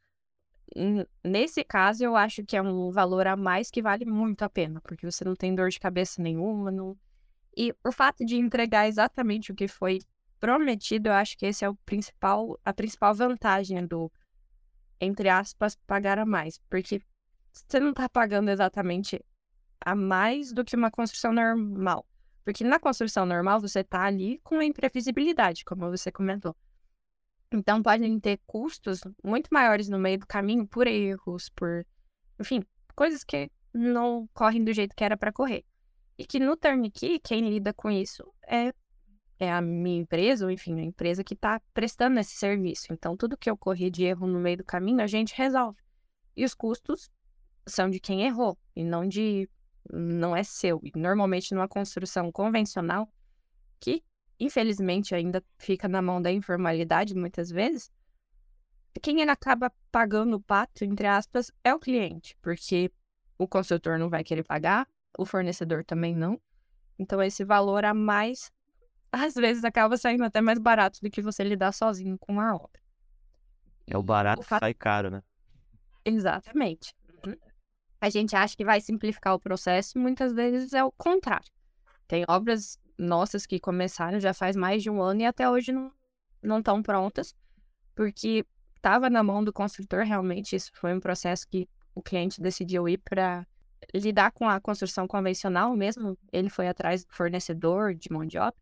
[1.25, 4.81] nesse caso, eu acho que é um valor a mais que vale muito a pena,
[4.81, 6.71] porque você não tem dor de cabeça nenhuma.
[6.71, 6.97] Não...
[7.57, 10.01] E o fato de entregar exatamente o que foi
[10.39, 14.11] prometido, eu acho que esse é o principal, a principal vantagem do,
[15.01, 16.59] entre aspas, pagar a mais.
[16.69, 17.01] Porque
[17.53, 19.25] você não está pagando exatamente
[19.81, 22.07] a mais do que uma construção normal.
[22.45, 26.55] Porque na construção normal você está ali com a imprevisibilidade, como você comentou.
[27.53, 31.87] Então, podem ter custos muito maiores no meio do caminho por erros, por,
[32.41, 32.63] enfim,
[32.95, 35.65] coisas que não correm do jeito que era para correr.
[36.19, 38.73] E que no turnkey, quem lida com isso é,
[39.39, 42.87] é a minha empresa, ou enfim, a empresa que está prestando esse serviço.
[42.91, 45.79] Então, tudo que ocorrer de erro no meio do caminho, a gente resolve.
[46.35, 47.11] E os custos
[47.67, 49.49] são de quem errou, e não de.
[49.93, 50.81] não é seu.
[50.83, 53.09] E normalmente, numa construção convencional,
[53.79, 54.03] que
[54.39, 57.91] infelizmente ainda fica na mão da informalidade muitas vezes,
[59.01, 62.91] quem acaba pagando o pato, entre aspas, é o cliente, porque
[63.39, 66.41] o construtor não vai querer pagar, o fornecedor também não.
[66.99, 68.51] Então, esse valor a mais,
[69.13, 72.81] às vezes, acaba saindo até mais barato do que você lidar sozinho com a obra.
[73.87, 74.61] É o barato o fato...
[74.61, 75.23] sai caro, né?
[76.05, 76.95] Exatamente.
[78.01, 81.51] A gente acha que vai simplificar o processo, muitas vezes é o contrário.
[82.07, 85.93] Tem obras nossas que começaram já faz mais de um ano e até hoje não
[86.43, 87.35] não estão prontas,
[87.95, 92.89] porque estava na mão do construtor, realmente isso foi um processo que o cliente decidiu
[92.89, 93.47] ir para
[93.95, 96.17] lidar com a construção convencional mesmo.
[96.33, 98.55] Ele foi atrás do fornecedor de mão de obra.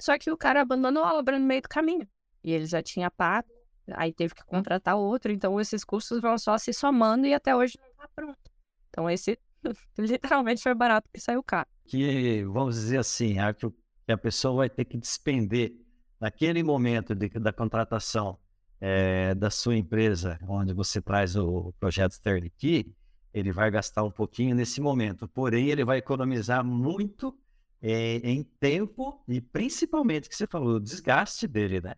[0.00, 2.08] Só que o cara abandonou a obra no meio do caminho.
[2.42, 3.48] E ele já tinha pago,
[3.92, 5.30] aí teve que contratar outro.
[5.30, 8.50] Então esses custos vão só se somando e até hoje não está pronto.
[8.88, 9.38] Então esse
[9.98, 11.68] literalmente foi barato que saiu caro.
[11.84, 15.74] Que, vamos dizer assim, é que a pessoa vai ter que despender
[16.20, 18.38] naquele momento de, da contratação
[18.80, 22.94] é, da sua empresa, onde você traz o projeto Turnkey,
[23.32, 27.36] ele vai gastar um pouquinho nesse momento, porém ele vai economizar muito
[27.80, 31.94] é, em tempo e principalmente, que você falou, o desgaste dele, né?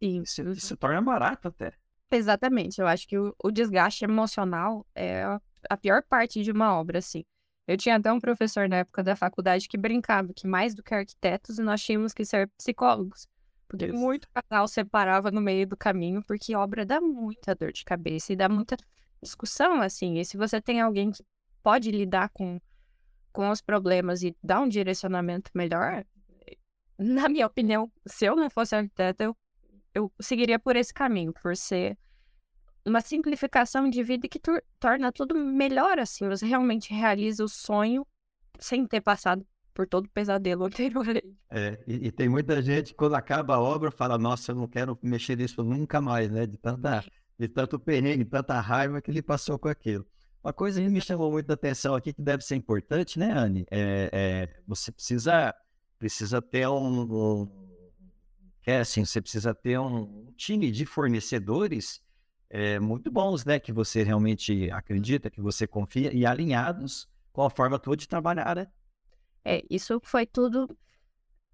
[0.00, 0.42] Isso.
[0.50, 1.72] Isso se torna barato até.
[2.10, 5.24] Exatamente, eu acho que o, o desgaste emocional é
[5.68, 7.24] a pior parte de uma obra, assim.
[7.68, 10.94] Eu tinha até um professor na época da faculdade que brincava que mais do que
[10.94, 13.28] arquitetos nós tínhamos que ser psicólogos.
[13.68, 13.94] Porque Isso.
[13.94, 18.36] muito casal separava no meio do caminho, porque obra dá muita dor de cabeça e
[18.36, 18.74] dá muita
[19.22, 20.18] discussão, assim.
[20.18, 21.22] E se você tem alguém que
[21.62, 22.58] pode lidar com,
[23.30, 26.06] com os problemas e dar um direcionamento melhor,
[26.96, 29.36] na minha opinião, se eu não fosse arquiteta, eu,
[29.94, 31.98] eu seguiria por esse caminho, por ser
[32.84, 34.40] uma simplificação de vida que
[34.78, 36.28] torna tudo melhor, assim.
[36.28, 38.06] Você realmente realiza o sonho
[38.58, 41.06] sem ter passado por todo o pesadelo anterior.
[41.50, 44.98] É, e, e, tem muita gente, quando acaba a obra, fala, nossa, eu não quero
[45.02, 46.46] mexer nisso nunca mais, né?
[46.46, 47.04] De, tanta,
[47.38, 50.06] de tanto perrengue, tanta raiva que ele passou com aquilo.
[50.42, 53.66] Uma coisa que me chamou muita atenção aqui, que deve ser importante, né, Anne?
[53.70, 55.54] É, é você precisa,
[55.98, 57.68] precisa ter um, um
[58.68, 62.02] é assim, você precisa ter um time de fornecedores
[62.50, 63.58] é, muito bons, né?
[63.58, 68.56] Que você realmente acredita, que você confia e alinhados com a forma tua de trabalhar,
[68.56, 68.66] né?
[69.44, 70.68] É, isso foi tudo.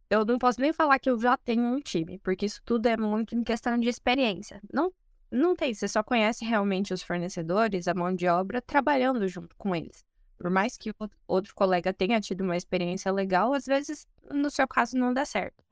[0.08, 2.96] Eu não posso nem falar que eu já tenho um time, porque isso tudo é
[2.96, 4.60] muito em questão de experiência.
[4.72, 4.92] Não,
[5.30, 9.74] não tem, você só conhece realmente os fornecedores, a mão de obra, trabalhando junto com
[9.74, 10.04] eles.
[10.38, 10.92] Por mais que
[11.26, 15.64] outro colega tenha tido uma experiência legal, às vezes, no seu caso, não dá certo.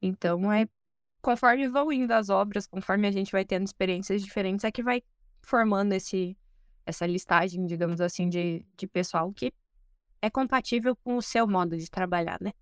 [0.00, 0.66] Então, é
[1.20, 5.02] conforme vão indo as obras, conforme a gente vai tendo experiências diferentes, é que vai
[5.42, 6.36] formando esse,
[6.84, 9.52] essa listagem, digamos assim, de, de pessoal que
[10.20, 12.52] é compatível com o seu modo de trabalhar, né?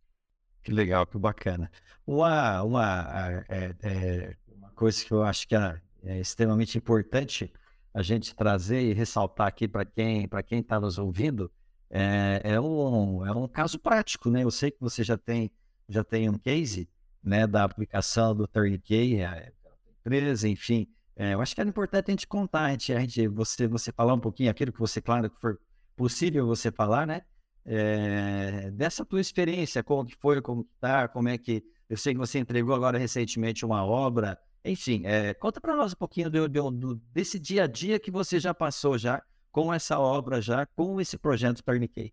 [0.62, 1.70] Que legal, que bacana.
[2.06, 7.52] Uma, uma, é, é, uma coisa que eu acho que é, é extremamente importante
[7.94, 11.50] a gente trazer e ressaltar aqui para quem para quem está nos ouvindo
[11.88, 14.42] é, é, um, é um caso prático, né?
[14.42, 15.50] Eu sei que você já tem
[15.88, 16.88] já tem um case
[17.26, 19.52] né, da aplicação do Turnkey, a
[20.00, 20.88] empresa, enfim.
[21.14, 23.90] É, eu acho que é importante a gente contar, a gente, a gente, você, você
[23.92, 25.58] falar um pouquinho aquilo que você, claro, que for
[25.96, 27.22] possível você falar, né?
[27.66, 31.64] é, dessa tua experiência, como que foi, como que tá, como é que...
[31.88, 35.96] Eu sei que você entregou agora recentemente uma obra, enfim, é, conta para nós um
[35.96, 39.98] pouquinho do, do, do, desse dia a dia que você já passou já com essa
[39.98, 42.12] obra, já com esse projeto Perniquei.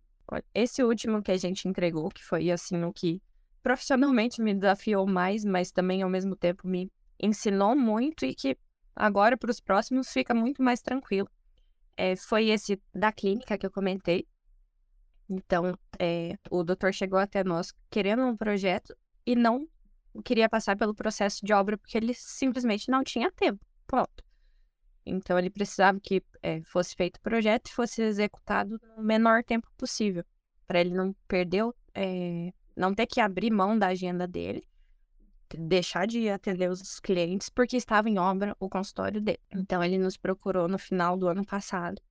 [0.54, 3.22] Esse último que a gente entregou, que foi assim o que
[3.64, 8.58] profissionalmente me desafiou mais, mas também ao mesmo tempo me ensinou muito e que
[8.96, 11.30] agora para os próximos fica muito mais tranquilo.
[11.96, 14.28] É, foi esse da clínica que eu comentei,
[15.30, 18.96] então, é, o doutor chegou até nós querendo um projeto
[19.26, 19.68] e não
[20.24, 23.60] queria passar pelo processo de obra porque ele simplesmente não tinha tempo.
[23.88, 24.24] Pronto.
[25.06, 29.68] Então, ele precisava que é, fosse feito o projeto e fosse executado no menor tempo
[29.78, 30.24] possível,
[30.66, 34.68] para ele não perder, é, não ter que abrir mão da agenda dele,
[35.56, 39.40] deixar de atender os clientes porque estava em obra o consultório dele.
[39.52, 42.02] Então, ele nos procurou no final do ano passado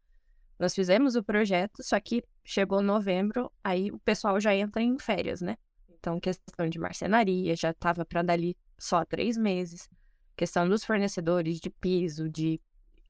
[0.62, 5.40] nós fizemos o projeto, só que chegou novembro, aí o pessoal já entra em férias,
[5.40, 5.56] né?
[5.88, 9.90] Então, questão de marcenaria, já estava para dali só três meses.
[10.36, 12.60] Questão dos fornecedores de piso, de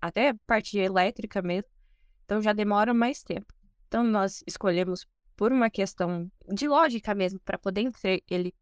[0.01, 1.69] até parte elétrica mesmo.
[2.25, 3.53] Então, já demora mais tempo.
[3.87, 7.91] Então, nós escolhemos por uma questão de lógica mesmo, para poder
[8.29, 8.55] ele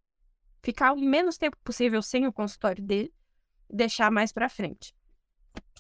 [0.63, 3.13] ficar o menos tempo possível sem o consultório dele,
[3.69, 4.95] deixar mais para frente.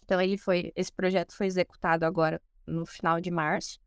[0.02, 3.78] Então, ele foi, esse projeto foi executado agora no final de março.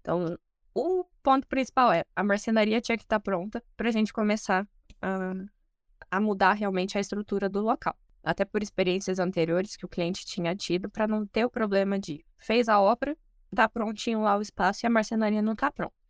[0.00, 0.36] Então,
[0.74, 4.66] o ponto principal é a marcenaria tinha que estar pronta para a gente começar
[5.00, 5.32] a,
[6.10, 7.96] a mudar realmente a estrutura do local.
[8.22, 12.24] Até por experiências anteriores que o cliente tinha tido, para não ter o problema de
[12.38, 13.16] fez a obra,
[13.54, 16.03] tá prontinho lá o espaço e a marcenaria não tá pronta.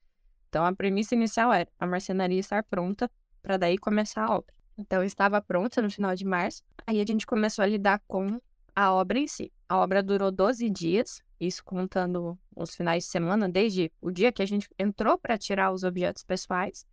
[0.55, 3.11] Então, a premissa inicial era a marcenaria estar pronta
[3.43, 4.55] para daí começar a obra.
[4.79, 8.41] Então, estava pronta no final de março, aí a gente começou a lidar com
[8.73, 9.53] a obra em si.
[9.69, 14.43] A obra durou 12 dias, isso contando os finais de semana, desde o dia que
[14.43, 16.87] a gente entrou para tirar os objetos pessoais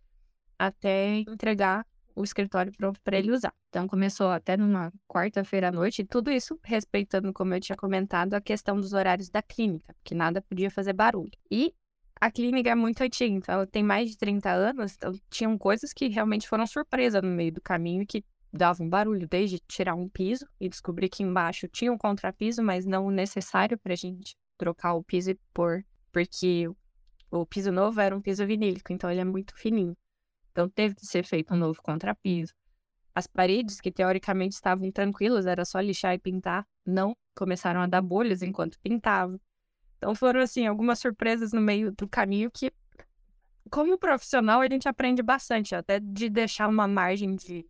[0.58, 1.86] até entregar
[2.16, 3.54] o escritório pronto para ele usar.
[3.68, 8.40] Então começou até numa quarta-feira à noite, tudo isso respeitando, como eu tinha comentado, a
[8.40, 11.30] questão dos horários da clínica, que nada podia fazer barulho.
[11.48, 11.72] E
[12.22, 15.92] a clínica é muito antiga, então ela tem mais de 30 anos, então tinham coisas
[15.92, 20.46] que realmente foram surpresa no meio do caminho que davam barulho, desde tirar um piso
[20.60, 25.02] e descobrir que embaixo tinha um contrapiso, mas não necessário para a gente trocar o
[25.02, 26.70] piso e pôr, porque
[27.28, 29.96] o piso novo era um piso vinílico, então ele é muito fininho.
[30.52, 32.54] Então teve que ser feito um novo contrapiso.
[33.12, 38.00] As paredes, que teoricamente estavam tranquilas, era só lixar e pintar, não começaram a dar
[38.00, 39.40] bolhas enquanto pintavam.
[40.02, 42.72] Então foram assim algumas surpresas no meio do caminho que
[43.70, 47.64] como profissional a gente aprende bastante, até de deixar uma margem de,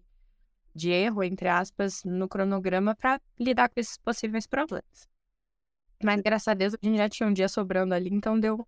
[0.74, 5.06] de erro, entre aspas, no cronograma para lidar com esses possíveis problemas.
[6.02, 8.66] Mas graças a Deus a gente já tinha um dia sobrando ali, então deu,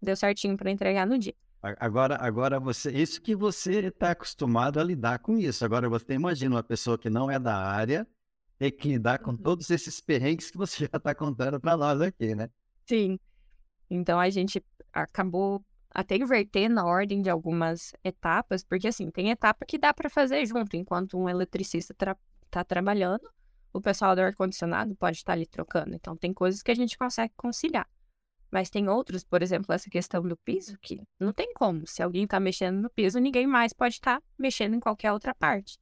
[0.00, 1.34] deu certinho para entregar no dia.
[1.60, 5.62] Agora, agora você, isso que você está acostumado a lidar com isso.
[5.62, 8.06] Agora você imagina uma pessoa que não é da área
[8.58, 9.36] ter que lidar com uhum.
[9.36, 12.48] todos esses perrengues que você já está contando para nós aqui, né?
[12.86, 13.18] Sim.
[13.90, 14.62] Então a gente
[14.92, 20.10] acabou até invertendo a ordem de algumas etapas, porque assim, tem etapa que dá para
[20.10, 22.16] fazer junto, enquanto um eletricista tra
[22.66, 23.28] trabalhando,
[23.72, 25.94] o pessoal do ar-condicionado pode estar tá ali trocando.
[25.94, 27.88] Então tem coisas que a gente consegue conciliar.
[28.48, 31.84] Mas tem outros, por exemplo, essa questão do piso, que não tem como.
[31.88, 35.34] Se alguém está mexendo no piso, ninguém mais pode estar tá mexendo em qualquer outra
[35.34, 35.76] parte.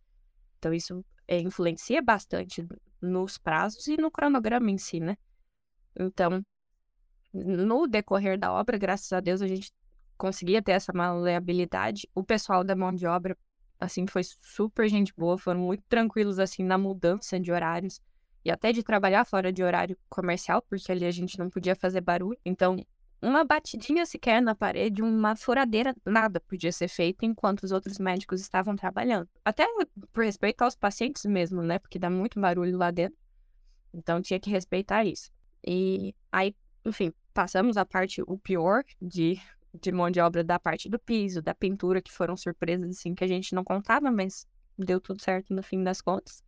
[0.59, 2.66] Então, isso é, influencia bastante
[2.98, 5.18] nos prazos e no cronograma em si, né?
[5.94, 6.42] Então,
[7.33, 9.72] no decorrer da obra, graças a Deus, a gente
[10.16, 12.09] conseguia ter essa maleabilidade.
[12.14, 13.37] O pessoal da mão de obra,
[13.80, 18.01] assim, foi super gente boa, foram muito tranquilos, assim, na mudança de horários
[18.45, 22.01] e até de trabalhar fora de horário comercial, porque ali a gente não podia fazer
[22.01, 22.39] barulho.
[22.45, 22.76] Então,
[23.20, 28.41] uma batidinha sequer na parede, uma furadeira, nada podia ser feito enquanto os outros médicos
[28.41, 29.28] estavam trabalhando.
[29.45, 29.64] Até
[30.12, 31.78] por respeito aos pacientes mesmo, né?
[31.78, 33.16] Porque dá muito barulho lá dentro.
[33.95, 35.30] Então tinha que respeitar isso.
[35.64, 36.53] E aí,
[36.85, 39.41] enfim, passamos a parte, o pior de,
[39.80, 43.24] de mão de obra da parte do piso, da pintura, que foram surpresas assim que
[43.24, 44.47] a gente não contava, mas
[44.78, 46.43] deu tudo certo no fim das contas.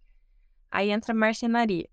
[0.70, 1.88] Aí entra a marcenaria.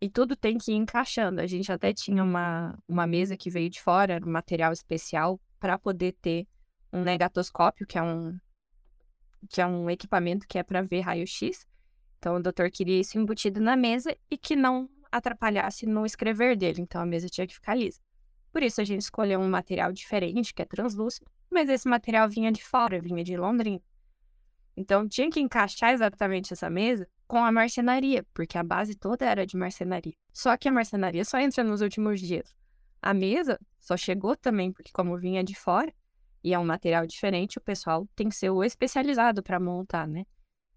[0.00, 1.40] E tudo tem que ir encaixando.
[1.40, 5.78] A gente até tinha uma, uma mesa que veio de fora, um material especial, para
[5.78, 6.46] poder ter
[6.92, 8.38] um negatoscópio, que é um,
[9.48, 11.66] que é um equipamento que é para ver raio-x.
[12.18, 16.80] Então, o doutor queria isso embutido na mesa e que não atrapalhasse no escrever dele.
[16.80, 18.00] Então, a mesa tinha que ficar lisa.
[18.52, 22.50] Por isso, a gente escolheu um material diferente, que é translúcido, mas esse material vinha
[22.50, 23.82] de fora, vinha de Londrina.
[24.76, 29.46] Então, tinha que encaixar exatamente essa mesa com a marcenaria, porque a base toda era
[29.46, 30.14] de marcenaria.
[30.32, 32.54] Só que a marcenaria só entra nos últimos dias.
[33.00, 35.92] A mesa só chegou também porque, como vinha de fora
[36.42, 40.24] e é um material diferente, o pessoal tem que ser o especializado para montar, né?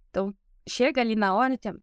[0.09, 0.34] Então,
[0.67, 1.73] chega ali na hora, tem,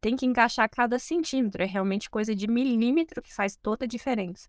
[0.00, 1.62] tem que encaixar cada centímetro.
[1.62, 4.48] É realmente coisa de milímetro que faz toda a diferença.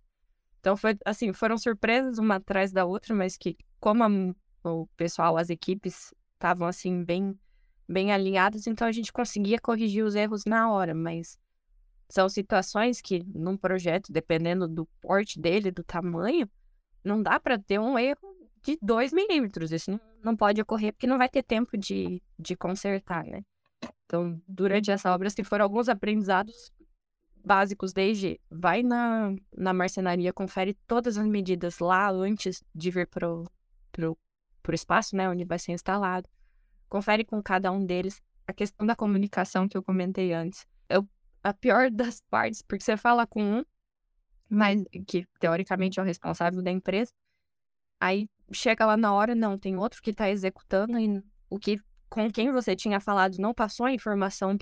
[0.59, 5.37] Então, foi assim, foram surpresas uma atrás da outra, mas que, como a, o pessoal,
[5.37, 7.37] as equipes estavam assim, bem
[7.87, 11.39] bem alinhados, então a gente conseguia corrigir os erros na hora, mas
[12.07, 16.47] são situações que num projeto, dependendo do porte dele, do tamanho,
[17.03, 19.71] não dá para ter um erro de 2 milímetros.
[19.71, 23.41] Isso não, não pode ocorrer porque não vai ter tempo de, de consertar, né?
[24.09, 26.71] Então, durante essa obra, se for alguns aprendizados
[27.45, 33.49] básicos, desde vai na, na marcenaria, confere todas as medidas lá antes de vir pro,
[33.91, 34.17] pro,
[34.63, 36.27] pro espaço, né, onde vai ser instalado
[36.89, 38.21] confere com cada um deles.
[38.47, 40.65] A questão da comunicação que eu comentei antes.
[40.89, 40.95] É
[41.43, 43.63] a pior das partes, porque você fala com um,
[44.49, 47.13] mas que teoricamente é o responsável da empresa,
[47.99, 51.79] aí chega lá na hora, não, tem outro que está executando e o que
[52.09, 54.57] com quem você tinha falado não passou a informação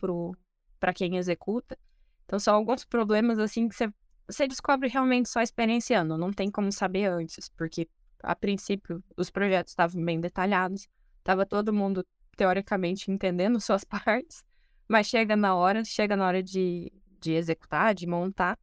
[0.79, 1.77] para quem executa.
[2.25, 3.89] Então são alguns problemas assim que você,
[4.27, 7.87] você descobre realmente só experienciando, não tem como saber antes, porque
[8.21, 10.87] a princípio os projetos estavam bem detalhados,
[11.19, 14.43] estava todo mundo teoricamente entendendo suas partes,
[14.87, 18.57] mas chega na hora, chega na hora de, de executar, de montar,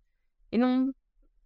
[0.53, 0.95] e não,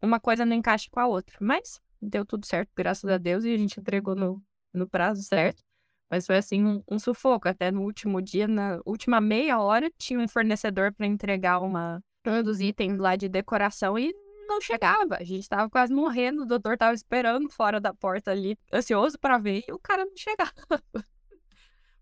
[0.03, 1.37] uma coisa não encaixa com a outra.
[1.41, 5.63] Mas deu tudo certo, graças a Deus, e a gente entregou no, no prazo certo.
[6.11, 7.49] Mas foi assim um, um sufoco.
[7.49, 12.43] Até no último dia, na última meia hora, tinha um fornecedor para entregar uma, um
[12.43, 14.15] dos itens lá de decoração e
[14.49, 15.17] não chegava.
[15.17, 19.39] A gente tava quase morrendo, o doutor tava esperando fora da porta ali, ansioso para
[19.39, 20.53] ver, e o cara não chegava.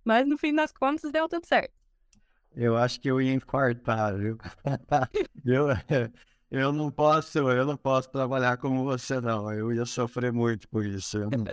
[0.04, 1.74] Mas no fim das contas deu tudo certo.
[2.54, 4.38] Eu acho que eu ia infartar, viu?
[5.44, 5.66] eu,
[6.50, 9.52] eu não posso, eu não posso trabalhar como você, não.
[9.52, 11.18] Eu ia sofrer muito por isso.
[11.18, 11.44] Eu não,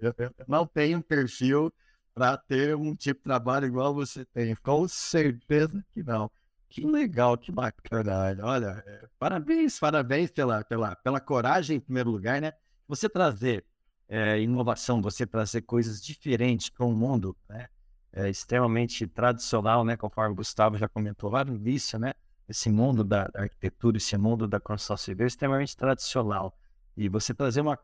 [0.00, 1.72] eu, eu não tenho perfil
[2.14, 4.54] para ter um tipo de trabalho igual você tem.
[4.56, 6.30] Com certeza que não.
[6.68, 8.34] Que legal, que bacana.
[8.42, 12.52] Olha, é, parabéns, parabéns pela, pela, pela coragem, em primeiro lugar, né?
[12.88, 13.64] Você trazer
[14.08, 17.68] é, inovação, você trazer coisas diferentes para um mundo né?
[18.12, 19.96] é, extremamente tradicional, né?
[19.96, 22.14] Conforme o Gustavo já comentou lá no início, né?
[22.48, 26.56] Esse mundo da, da arquitetura, esse mundo da construção civil é extremamente tradicional.
[26.96, 27.78] E você trazer uma,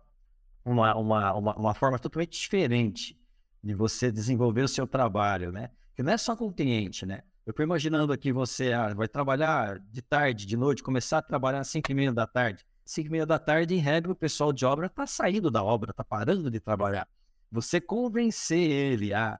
[0.64, 3.18] uma, uma, uma, uma forma totalmente diferente
[3.62, 5.70] de você desenvolver o seu trabalho, né?
[5.94, 7.22] Que não é só com o cliente, né?
[7.44, 11.60] Eu estou imaginando aqui você ah, vai trabalhar de tarde, de noite, começar a trabalhar
[11.60, 12.64] às 5 e meia da tarde.
[12.84, 15.90] 5 e meia da tarde, em regra, o pessoal de obra está saindo da obra,
[15.90, 17.08] está parando de trabalhar.
[17.50, 19.38] Você convencer ele a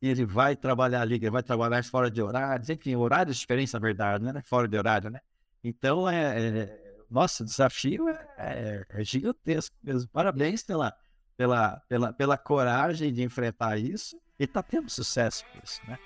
[0.00, 4.24] ele vai trabalhar ali, ele vai trabalhar fora de horários, enfim, horários diferentes, na verdade,
[4.24, 4.42] né?
[4.44, 5.20] Fora de horário, né?
[5.62, 10.08] Então, é, é nossa, o desafio é, é, é gigantesco mesmo.
[10.10, 10.94] Parabéns pela,
[11.38, 15.96] pela, pela, pela coragem de enfrentar isso e tá tendo sucesso com isso, né?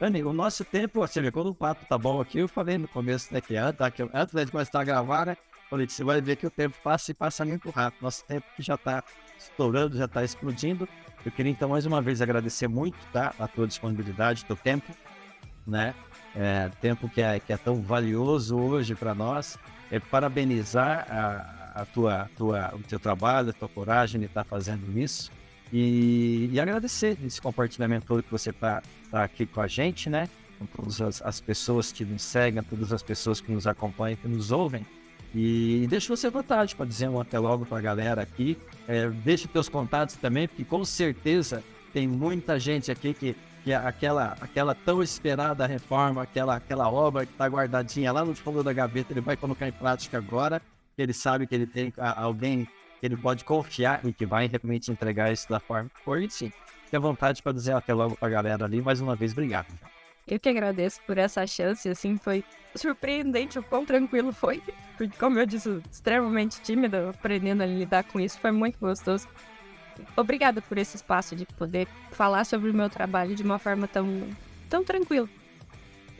[0.00, 2.88] Dani, o nosso tempo, você vê, quando o papo tá bom aqui, eu falei no
[2.88, 5.36] começo, né, que antes, que antes da gente começar a gravar, né,
[5.68, 8.02] falei que você vai ver que o tempo passa e passa muito rápido.
[8.02, 9.02] Nosso tempo já tá
[9.36, 10.88] estourando, já tá explodindo.
[11.26, 14.90] Eu queria então mais uma vez agradecer muito, tá, a tua disponibilidade, teu tempo,
[15.66, 15.94] né,
[16.34, 19.58] é, tempo que é, que é tão valioso hoje para nós,
[19.90, 24.48] é parabenizar a, a tua, tua, o teu trabalho, a tua coragem de estar tá
[24.48, 25.30] fazendo isso.
[25.72, 30.28] E, e, agradecer esse compartilhamento todo que você está tá aqui com a gente, né?
[30.58, 34.26] Com todas as, as, pessoas que nos seguem, todas as pessoas que nos acompanham, que
[34.26, 34.84] nos ouvem.
[35.34, 38.56] E, e deixa você à vontade para dizer um até logo para a galera aqui.
[38.88, 41.62] É, deixa teus contatos também, porque com certeza
[41.92, 47.32] tem muita gente aqui que, que aquela, aquela tão esperada reforma, aquela, aquela obra que
[47.32, 50.62] está guardadinha lá no fundo da gaveta, ele vai colocar em prática agora
[51.02, 52.64] ele sabe que ele tem alguém
[53.00, 56.30] que ele pode confiar e que vai realmente entregar isso da forma que for, e
[56.30, 56.52] sim,
[56.92, 59.66] à vontade para dizer até logo para a galera ali, mais uma vez, obrigado.
[60.26, 62.44] Eu que agradeço por essa chance, assim, foi
[62.74, 64.62] surpreendente o quão tranquilo foi,
[64.96, 69.26] porque, como eu disse, extremamente tímida, aprendendo a lidar com isso, foi muito gostoso.
[70.16, 74.28] Obrigada por esse espaço de poder falar sobre o meu trabalho de uma forma tão,
[74.68, 75.28] tão tranquila.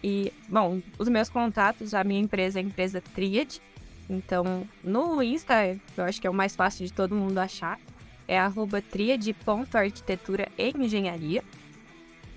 [0.02, 3.60] E, bom, os meus contatos, a minha empresa é a empresa Triad,
[4.08, 7.78] então, no Insta, eu acho que é o mais fácil de todo mundo achar,
[8.26, 11.42] é arroba triade.arquitetura e engenharia.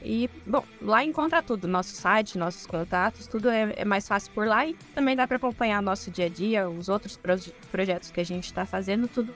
[0.03, 4.47] E, bom, lá encontra tudo, nosso site, nossos contatos, tudo é, é mais fácil por
[4.47, 8.19] lá e também dá para acompanhar nosso dia a dia, os outros proje projetos que
[8.19, 9.33] a gente está fazendo, tudo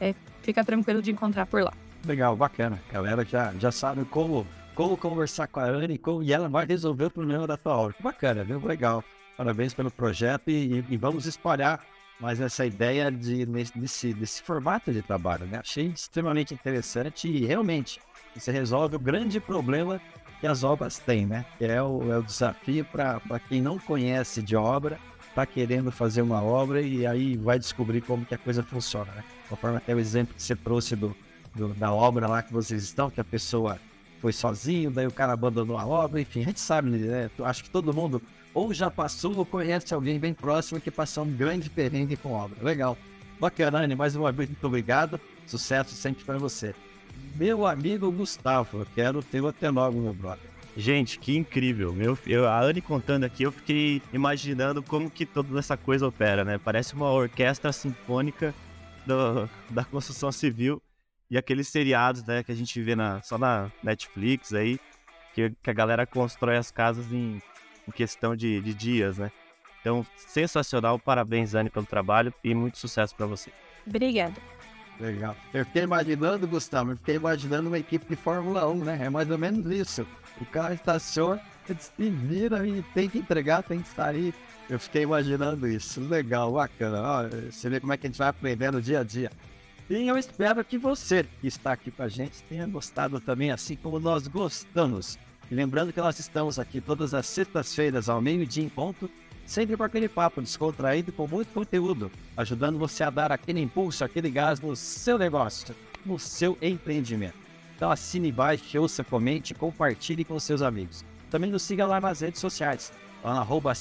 [0.00, 1.72] é, fica tranquilo de encontrar por lá.
[2.04, 2.80] Legal, bacana.
[2.90, 6.66] A galera já, já sabe como, como conversar com a Anne como, e ela vai
[6.66, 7.94] resolver o problema da tua obra.
[8.00, 8.60] Bacana, viu?
[8.64, 9.04] Legal.
[9.38, 11.80] Parabéns pelo projeto e, e vamos espalhar
[12.18, 15.46] mais essa ideia de, desse, desse formato de trabalho.
[15.46, 15.58] Né?
[15.58, 18.00] Achei extremamente interessante e realmente
[18.34, 20.00] você resolve o grande problema
[20.40, 21.44] que as obras têm, né?
[21.56, 26.22] Que é o, é o desafio para quem não conhece de obra, está querendo fazer
[26.22, 29.24] uma obra e aí vai descobrir como que a coisa funciona, né?
[29.48, 31.16] Conforme até o exemplo que você trouxe do,
[31.54, 33.78] do, da obra lá que vocês estão, que a pessoa
[34.20, 37.30] foi sozinho, daí o cara abandonou a obra, enfim, a gente sabe, né?
[37.44, 38.20] Acho que todo mundo
[38.58, 42.58] ou já passou ou conhece alguém bem próximo que passou um grande perrengue com obra.
[42.60, 42.98] Legal.
[43.38, 45.20] Bacana, Anne, mais uma vez, muito obrigado.
[45.46, 46.74] Sucesso sempre para você.
[47.36, 50.50] Meu amigo Gustavo, eu quero ter até logo, meu brother.
[50.76, 51.92] Gente, que incrível.
[51.92, 56.44] Meu, eu, a Anne contando aqui, eu fiquei imaginando como que toda essa coisa opera,
[56.44, 56.58] né?
[56.58, 58.52] Parece uma orquestra sinfônica
[59.06, 60.82] do, da construção civil
[61.30, 64.80] e aqueles seriados, né, que a gente vê na, só na Netflix aí,
[65.34, 67.40] que, que a galera constrói as casas em
[67.88, 69.32] em questão de, de dias, né?
[69.80, 73.50] Então, sensacional, parabéns, Anne, pelo trabalho e muito sucesso para você.
[73.86, 74.34] Obrigada.
[75.00, 75.36] Legal.
[75.54, 78.98] Eu fiquei imaginando, Gustavo, eu fiquei imaginando uma equipe de Fórmula 1, né?
[79.02, 80.06] É mais ou menos isso.
[80.40, 81.40] O carro estaciona,
[81.78, 84.34] se vira e tem que entregar, tem que sair.
[84.68, 86.00] Eu fiquei imaginando isso.
[86.00, 87.00] Legal, bacana.
[87.00, 89.30] Ó, você vê como é que a gente vai aprendendo dia a dia.
[89.88, 93.76] E eu espero que você que está aqui com a gente tenha gostado também, assim
[93.76, 95.18] como nós gostamos.
[95.50, 99.10] E lembrando que nós estamos aqui todas as sextas-feiras ao meio-dia em ponto,
[99.46, 104.30] sempre com aquele papo descontraído com muito conteúdo, ajudando você a dar aquele impulso, aquele
[104.30, 105.74] gás no seu negócio,
[106.04, 107.38] no seu empreendimento.
[107.74, 111.04] Então assine, baixe, ouça, comente, compartilhe com seus amigos.
[111.30, 112.92] Também nos siga lá nas redes sociais,
[113.24, 113.72] lá na arroba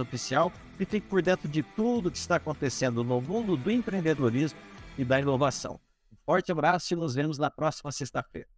[0.00, 4.58] Oficial, e fique por dentro de tudo que está acontecendo no mundo do empreendedorismo
[4.96, 5.80] e da inovação.
[6.12, 8.57] Um forte abraço e nos vemos na próxima sexta-feira.